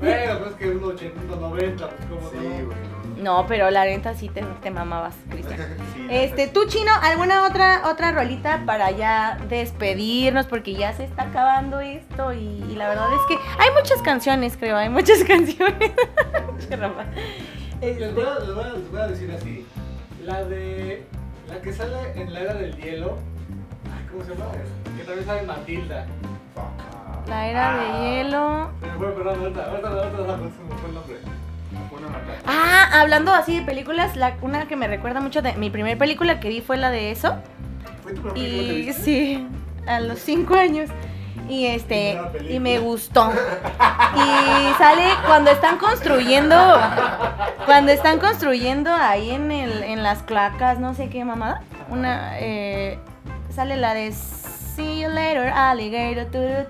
[0.00, 2.66] Bueno, pues que uno 80, 90, pues como no.
[2.66, 2.78] güey.
[3.20, 5.58] No, pero la neta sí te, te mamabas, Cristian.
[5.92, 10.46] Sí, Este, tú chino, ¿alguna otra otra rolita para ya despedirnos?
[10.46, 14.56] Porque ya se está acabando esto y, y la verdad es que hay muchas canciones,
[14.56, 15.90] creo, hay muchas canciones.
[17.80, 19.66] Les Este, voy, a, les, voy a, les voy a decir así.
[20.24, 21.04] La de.
[21.48, 23.16] La que sale en la era del hielo.
[23.86, 24.46] Ay, ¿Cómo se llama?
[24.96, 26.06] Que también sale Matilda.
[27.26, 28.70] la era de hielo.
[28.80, 31.16] Se me fue, perdón, ahorita, ahorita, ahorita, ahorita, se me fue el nombre.
[32.46, 36.40] Ah, hablando así de películas, la, una que me recuerda mucho de mi primera película
[36.40, 37.36] que vi fue la de eso.
[38.02, 39.02] ¿Fue tu primera película que Y viste?
[39.02, 39.48] sí,
[39.86, 40.90] a los cinco años.
[41.48, 43.30] Y este, y me gustó.
[44.14, 46.56] Y sale cuando están construyendo,
[47.66, 51.62] cuando están construyendo ahí en el, en las cloacas, no sé qué mamada.
[51.88, 52.98] Una, eh,
[53.54, 56.68] sale la de See you later, alligator.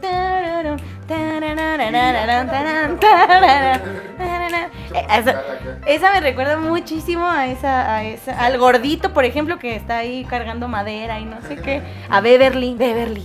[5.11, 5.43] esa-
[5.87, 10.25] esa me recuerda muchísimo a esa, a esa, al gordito, por ejemplo, que está ahí
[10.25, 11.83] cargando madera y no sé qué.
[12.11, 13.25] A Beverly, Beverly.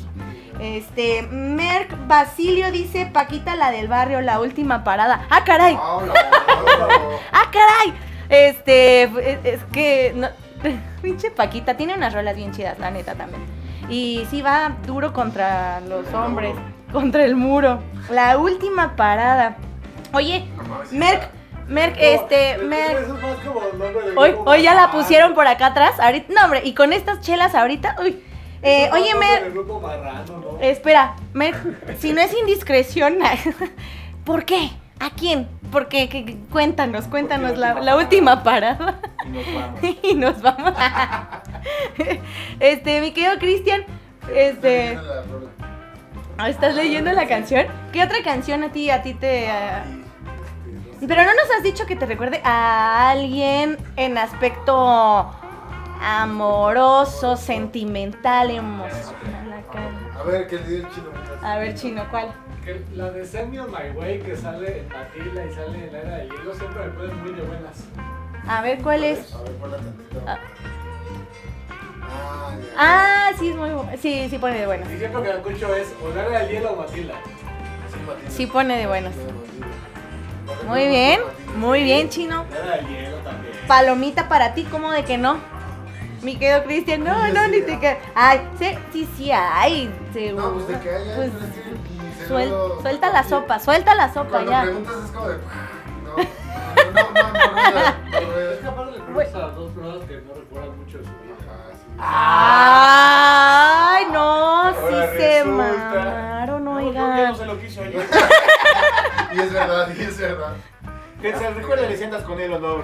[0.63, 5.27] Este, Merck Basilio dice Paquita la del barrio, la última parada.
[5.29, 5.77] ¡Ah, caray!
[5.77, 7.19] Ah, no, no, no.
[7.33, 7.93] ¡Ah, caray!
[8.29, 10.13] Este, es, es que.
[10.15, 10.29] No,
[11.01, 13.43] pinche Paquita, tiene unas rolas bien chidas, la neta también.
[13.89, 16.55] Y sí va duro contra los hombres,
[16.93, 17.83] contra el muro.
[18.09, 19.57] La última parada.
[20.13, 20.45] Oye,
[20.91, 21.29] Merck,
[21.67, 23.01] Merck, este, Merck.
[23.01, 25.99] Eso es más como nombre de Hoy, hoy ya la pusieron por acá atrás.
[25.99, 27.97] Ahorita, no, hombre, y con estas chelas ahorita.
[28.01, 28.23] Uy.
[28.63, 29.43] Eh, oye, Mer.
[29.45, 30.59] de grupo marrano, ¿no?
[30.61, 31.55] Espera, Mer,
[31.99, 33.17] si no es indiscreción,
[34.25, 34.69] ¿por qué?
[34.99, 35.47] ¿A quién?
[35.71, 39.79] Porque que- que- cuéntanos, cuéntanos la, la última parada Y nos vamos.
[40.03, 40.73] y nos vamos.
[42.59, 43.83] Este, mi querido Cristian,
[44.33, 44.97] este,
[46.47, 47.65] ¿estás leyendo la canción?
[47.91, 51.07] ¿Qué otra canción a ti, a ti te, este.
[51.07, 55.29] Pero no nos has dicho que te recuerde a alguien en aspecto
[56.03, 59.53] amoroso, sentimental, emocional.
[59.53, 60.19] acá.
[60.19, 61.07] A ver, que le dio el chino.
[61.41, 62.33] A ver, chino, ¿cuál?
[62.65, 65.93] Que la de Send Me On My Way que sale en Matilda y sale en
[65.93, 67.83] la era del hielo siempre me ponen muy de buenas.
[68.47, 69.33] A ver, ¿cuál es?
[69.33, 70.21] A ver, ponla tantito.
[70.27, 70.37] Ah.
[72.05, 72.67] Ah, ya.
[72.77, 74.91] Ah, sí, es muy Sí, sí pone de buenas.
[74.91, 77.15] Y siempre que la escucho es o la era del hielo o Matilda.
[77.91, 78.29] Sí, Matilda.
[78.29, 79.13] Sí pone de buenas.
[80.67, 81.21] Muy bien,
[81.57, 82.45] muy bien, chino.
[82.51, 83.53] La era del hielo también.
[83.67, 85.37] Palomita para ti, ¿cómo de que no?
[86.23, 87.97] Mi querido Cristian, no, no, ni te quedas.
[88.15, 90.47] Ay, sí, sí, sí, ay, seguro.
[90.47, 91.15] No, pues de que haya.
[91.15, 91.31] Pues,
[92.29, 94.61] suel- suelta la sopa, suelta la sopa Cuando ya.
[94.61, 95.37] preguntas es como de.
[95.37, 95.41] No,
[96.15, 96.23] no,
[96.93, 97.71] no, no, no, no,
[98.11, 101.09] no, Es aparte le preguntas a las dos personas que no recuerdan mucho de su
[101.11, 101.35] vida.
[101.99, 107.23] Ah, Ay, no, sí se mamaron, oigan.
[107.29, 108.07] no se lo quiso ayer.
[109.33, 110.53] Y es verdad, y es verdad.
[111.19, 112.83] Que se recuerda le sientas con él o no.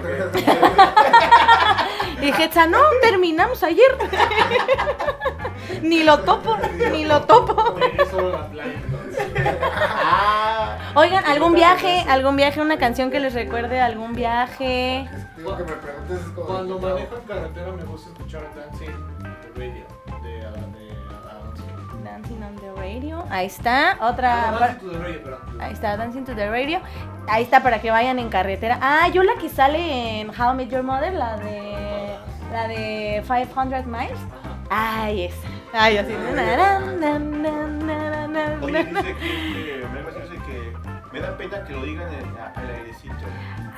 [2.22, 3.96] Y Hetza, no, terminamos ayer.
[5.82, 6.56] ni lo topo,
[6.92, 7.76] ni lo topo.
[10.02, 15.08] Ah, Oigan, algún viaje, algún viaje, una canción que les recuerde algún viaje.
[15.36, 16.46] Digo que me preguntes es como.
[16.46, 19.09] Cuando manejo en carretera me gusta escuchar Dancing
[22.50, 23.24] on the radio.
[23.30, 24.50] Ahí está, otra.
[24.50, 25.60] Ah, the Radio, perdón.
[25.60, 26.80] Ahí está, Dancing to the Radio.
[27.28, 28.78] Ahí está para que vayan en carretera.
[28.80, 32.18] Ah, yo la que sale en How I Met Your Mother, la de.
[32.52, 34.18] La de 500 Miles.
[34.68, 35.48] Ay, esa.
[35.72, 36.12] Ay, así.
[38.62, 40.19] Oye, dice que, que
[41.12, 43.14] me da pena que lo digan en- a- al airecito.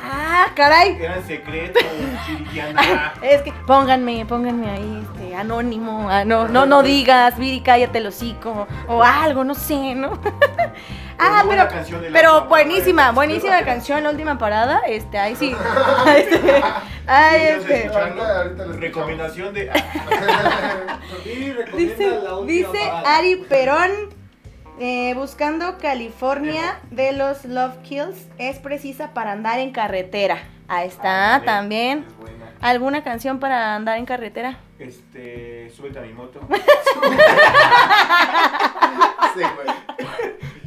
[0.05, 0.97] Ah, caray.
[1.01, 1.83] Eran secretos,
[2.29, 3.15] Viridiana.
[3.23, 8.07] Es que pónganme, pónganme ahí, este, anónimo, ah, no, no, no digas, Viri, cállate el
[8.09, 10.19] hocico, o algo, no sé, ¿no?
[11.19, 15.55] ah, buena pero, pero última buenísima, buenísima canción, la última parada, este, ahí sí,
[17.07, 17.91] ay, este,
[18.79, 19.71] recomendación de.
[21.77, 22.91] Dice, la última dice.
[23.07, 23.91] Ari Perón,
[24.85, 31.37] eh, buscando California de los Love Kills, es precisa para andar en carretera, ahí está,
[31.37, 32.53] Ándale, también, es buena.
[32.61, 34.59] ¿Alguna canción para andar en carretera?
[34.81, 36.41] Este, súbete a mi moto.
[39.35, 40.09] Sí, güey.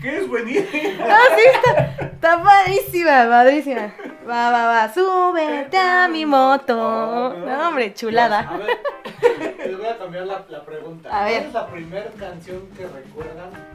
[0.01, 1.05] ¿Qué es buenísimo?
[1.07, 3.93] Ah, sí, está, está padrísima, padrísima.
[4.27, 6.73] Va, va, va, súbete a mi moto.
[6.73, 8.39] No, hombre, chulada.
[8.39, 11.09] A ver, les voy a cambiar la, la pregunta.
[11.11, 11.33] A ver.
[11.33, 13.74] ¿Cuál es la primera canción que recuerdan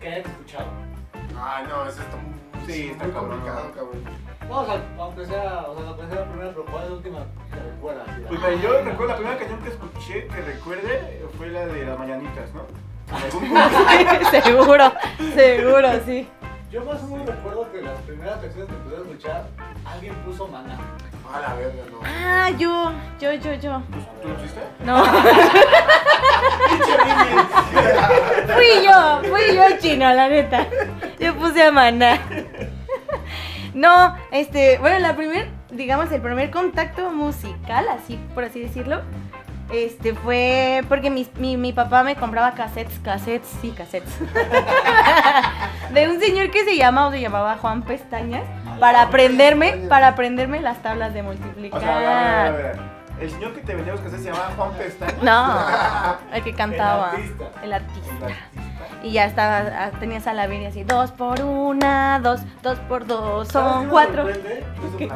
[0.00, 0.66] que hayan escuchado?
[1.36, 3.30] Ah, no, eso está muy, Sí, está muy cabrón.
[3.30, 4.04] complicado, cabrón.
[4.48, 7.18] Vamos a, aunque sea, o sea, aunque sea la primera, pero ¿cuál es la última
[7.52, 8.08] que recuerdas?
[8.28, 11.98] Pues ah, yo recuerdo la primera canción que escuché que recuerde fue la de las
[11.98, 12.62] mañanitas, ¿no?
[14.30, 14.92] Seguro,
[15.34, 16.28] seguro, sí.
[16.70, 19.48] Yo más o menos recuerdo que las primeras canciones que a escuchar,
[19.84, 20.78] alguien puso maná.
[21.32, 21.98] A la verga, no.
[22.04, 23.82] Ah, yo, yo, yo, yo.
[24.22, 24.60] ¿Tú lo hiciste?
[24.84, 25.02] No.
[28.54, 30.66] fui yo, fui yo chino, la neta.
[31.18, 32.18] Yo puse a maná.
[33.74, 39.02] No, este, bueno, la primer, digamos, el primer contacto musical, así por así decirlo,
[39.72, 44.12] este fue porque mi, mi, mi papá me compraba cassettes, cassettes, sí, cassettes.
[45.92, 48.44] De un señor que se llama o se llamaba Juan Pestañas
[48.80, 51.78] para aprenderme, para aprenderme las tablas de multiplicar.
[51.78, 52.99] O sea, a ver, a ver, a ver.
[53.20, 55.18] El señor que te vendía los cassettes se llamaba Juan Pestaña.
[55.22, 57.12] No, el que cantaba.
[57.12, 57.44] El artista.
[57.62, 58.26] El artista.
[58.26, 58.46] El artista.
[59.02, 63.06] Y ya estaba, ah, tenías a la Biblia así, dos por una, dos, dos por
[63.06, 64.24] dos, ¿Sabes son cuatro.
[64.24, 64.64] Me sorprende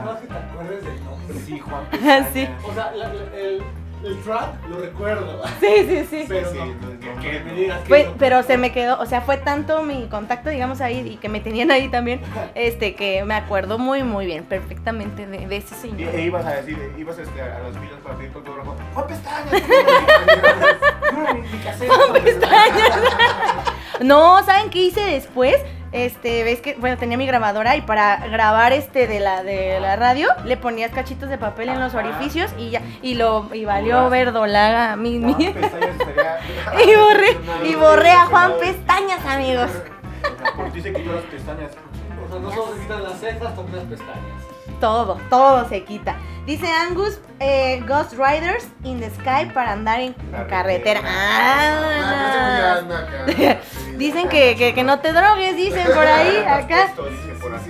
[0.05, 1.37] más que te acuerdes del nombre.
[1.45, 2.27] Sí, Juan Pestaña.
[2.33, 2.49] Sí.
[2.67, 3.63] O sea, la- la- el,
[4.05, 5.43] el track lo recuerdo.
[5.61, 6.25] Sí, sí, sí.
[6.29, 8.15] Pero sí, no, no, que, que me digas que Fue- no.
[8.19, 11.41] pero se me quedó, o sea, fue tanto mi contacto, digamos, ahí, y que me
[11.41, 12.21] tenían ahí también,
[12.55, 16.15] este, que me acuerdo muy, muy bien, perfectamente de, de ese Y, señor.
[16.15, 18.75] e ibas a decir, ibas este, a las filas para pedir autógrafo.
[18.95, 19.51] Juan Pestaña.
[21.35, 21.91] mi, mi cassette.
[24.01, 25.57] No, ¿saben qué hice después?
[25.95, 29.95] Este, ves que, bueno, tenía mi grabadora y para grabar este de la de la
[29.95, 34.11] radio le ponías cachitos de papel en los orificios y ya, y lo, y valió
[34.11, 39.71] verdolaga mi, mi- y borré, y borré a Juan Pestañas, amigos.
[40.57, 41.71] Por ti se quitó las pestañas.
[42.27, 44.43] O sea, no solo se quitan las cejas, también las pestañas.
[44.81, 46.17] Todo, todo se quita.
[46.45, 51.01] Dice Angus, eh, Ghost Riders in the Sky para andar en en carretera.
[51.05, 52.81] Ah,
[53.95, 53.97] Ah.
[53.99, 56.93] Dicen que, que, que no te drogues, dicen por ahí, acá.
[56.97, 57.11] Por.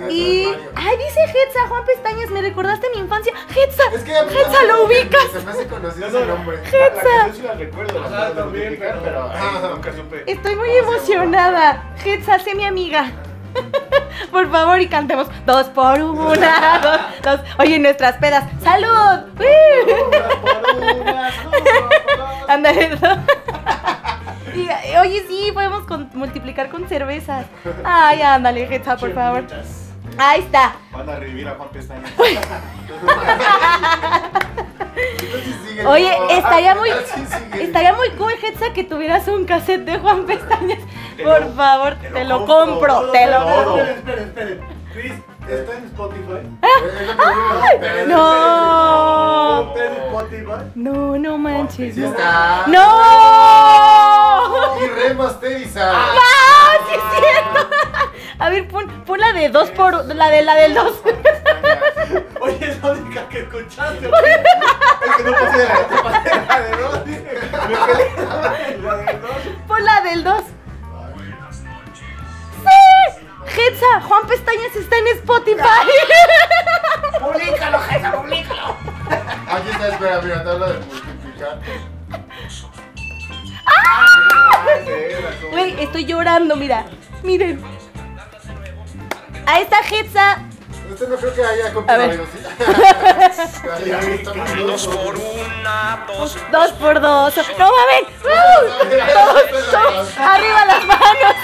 [0.09, 0.45] Y.
[0.75, 3.33] Ay, dice Hetza, Juan Pestañas, me recordaste mi infancia.
[3.49, 5.23] Hetza, Es que Hetza, lo ubicas.
[5.31, 6.35] Se me hace conocido No, ese no.
[6.35, 6.57] nombre.
[6.71, 10.23] La, la canción sí la recuerdo, la también, multiplicar, pero- ay, nunca supe.
[10.25, 11.93] Estoy muy emocionada.
[12.03, 13.11] Hetza, sé mi amiga.
[14.31, 16.99] Por favor, y cantemos dos por una, dos,
[17.39, 17.39] dos.
[17.59, 18.43] Oye, nuestras pedas.
[18.63, 19.21] ¡Salud!
[22.47, 22.89] Ándale.
[23.01, 23.25] ¿no?
[24.55, 24.67] Y,
[24.97, 27.45] oye, sí, podemos con- multiplicar con cervezas.
[27.83, 29.43] Ay, ándale, Hetza, por favor.
[30.17, 30.75] Ahí está.
[30.91, 32.03] Van a revivir a Juan Pestaña.
[35.87, 36.89] Oye, estaría muy,
[37.59, 40.79] estaría muy cool, Hetza, que tuvieras un cassette de Juan Pestañas.
[41.21, 43.77] Por favor, te lo compro, compro, te lo todo.
[43.79, 44.61] Esperen, esperen, esperen.
[44.93, 45.13] Chris,
[45.49, 46.41] ¿está en Spotify?
[47.73, 49.61] Esperen, No.
[49.73, 50.71] ¿Está en Spotify?
[50.75, 51.95] No, no manches.
[51.95, 52.63] Sí está.
[52.67, 52.81] ¡No!
[54.81, 55.95] Y remasterizado.
[55.95, 57.59] ¡Ah, sí es cierto!
[58.39, 61.01] A ver, pon, pon la de dos por la de la del dos.
[62.41, 64.05] Oye, es la única que escuchaste.
[64.07, 65.73] Es que no pasé de la,
[66.21, 67.05] de la de dos.
[67.05, 67.39] dije.
[67.69, 68.05] Me quedé
[68.81, 69.31] la de dos.
[69.67, 70.43] Pon la del dos.
[72.63, 72.69] ¡Sí!
[73.47, 75.61] Hetza, Juan Pestañas está en Spotify.
[77.19, 78.75] ¡Publícalo, Jesa, publícalo!
[79.49, 81.59] Aquí está, espera, mira, te habla de multiplicar.
[85.51, 86.85] Güey, estoy llorando, mira.
[87.23, 87.63] Miren.
[89.45, 90.39] Ahí está Hetza.
[90.91, 92.21] Usted no creo que haya ver.
[92.31, 92.39] ¿sí?
[93.85, 95.15] Ya, ya, estamos dos por
[96.51, 97.35] Dos por dos.
[97.57, 98.21] ¡No mames!
[98.21, 101.35] Todos, todos, arriba las manos.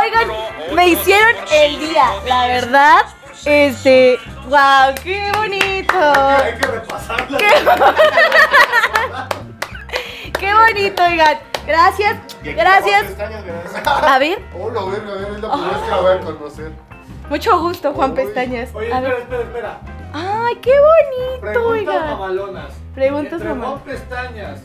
[0.00, 0.28] Oigan,
[0.74, 3.02] me hicieron el día, la verdad.
[3.44, 5.98] Este, wow, qué bonito.
[5.98, 7.38] Hay que repasarla.
[10.38, 11.38] Qué bonito, oigan.
[11.66, 13.04] Gracias, gracias.
[13.86, 16.20] A ver, Oh, lo ven, lo ven, es la primera vez que la voy a
[16.20, 16.72] conocer.
[17.28, 18.16] mucho gusto, Juan Uy.
[18.16, 18.68] Pestañas.
[18.74, 19.22] Oye, A espera, ver.
[19.22, 19.80] espera, espera.
[20.14, 21.64] Ay, qué bonito, Preguntas
[21.94, 22.06] oigan.
[22.10, 22.72] mamalonas.
[22.94, 23.68] Preguntas mamalonas.
[23.68, 24.60] Juan Pestañas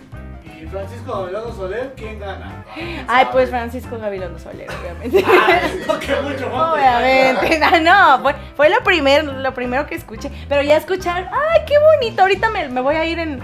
[0.59, 2.65] y Francisco Gabriel Soler, ¿quién gana?
[3.07, 5.23] Ay, pues Francisco Gabilondo Soler, obviamente.
[5.87, 10.31] No, que mucho Juan Obviamente, no, no, fue, fue lo, primero, lo primero que escuché.
[10.49, 12.23] Pero ya escuchar, ay, qué bonito.
[12.23, 13.39] Ahorita me, me voy a ir en,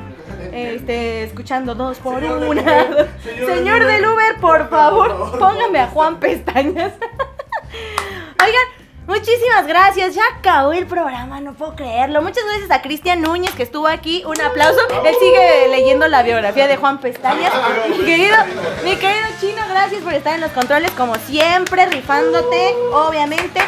[0.51, 2.61] este, escuchando dos por Señor del una.
[2.61, 5.87] Uber, Señor, señor del Uber, por por favor, favor, póngame a.
[5.87, 6.93] Juan Pestañas.
[8.43, 12.21] Oigan, Muchísimas gracias, ya acabó el programa, no puedo creerlo.
[12.21, 14.79] Muchas gracias a Cristian Núñez que estuvo aquí, un aplauso.
[15.05, 17.53] Él sigue leyendo la biografía de Juan Pestañas.
[17.89, 18.37] Mi querido,
[18.85, 23.61] mi querido Chino, gracias por estar en los controles como siempre, rifándote, obviamente.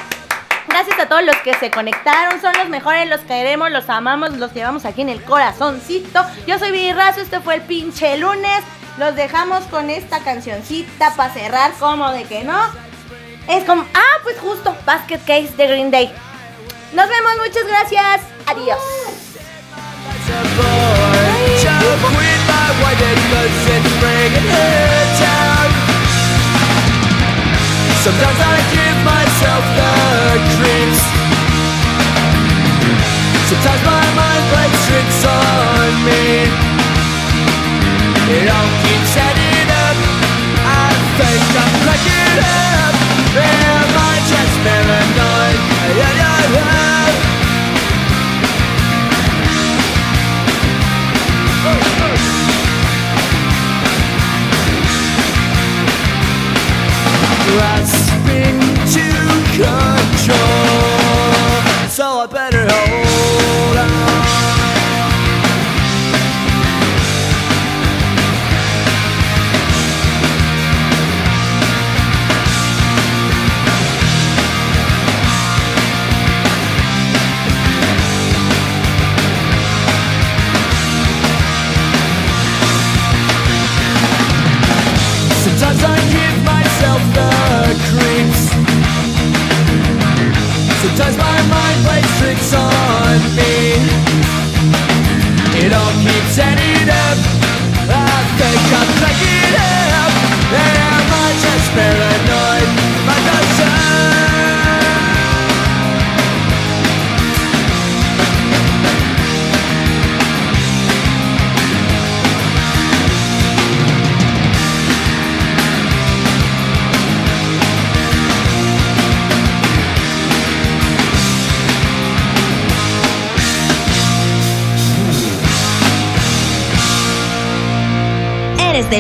[0.70, 4.54] Gracias a todos los que se conectaron, son los mejores, los queremos, los amamos, los
[4.54, 6.26] llevamos aquí en el corazoncito.
[6.48, 8.64] Yo soy Viri Razo, este fue el pinche lunes.
[8.98, 12.85] Los dejamos con esta cancioncita para cerrar, como de que no.
[13.48, 16.12] Es como, ah, pues justo, Basket Case de Green Day.
[16.94, 18.22] Nos vemos, muchas gracias.
[18.48, 18.80] Adiós.
[28.06, 29.92] Sometimes I give myself the
[30.58, 31.02] creeps.
[33.50, 36.46] Sometimes my mind plays tricks on me.
[38.38, 39.55] It all keeps adding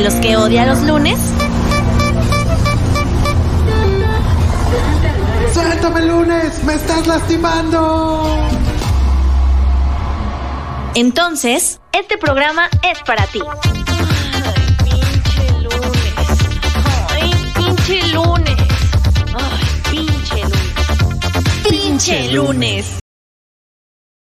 [0.05, 1.17] los que odia los lunes?
[5.51, 6.63] ¡Suéltame lunes!
[6.63, 8.47] ¡Me estás lastimando!
[10.93, 13.41] Entonces, este programa es para ti.
[13.63, 16.13] Ay, pinche lunes.
[17.09, 18.55] Ay, pinche lunes.
[19.33, 21.67] Ay, pinche lunes.
[21.67, 23.04] Pinche lunes.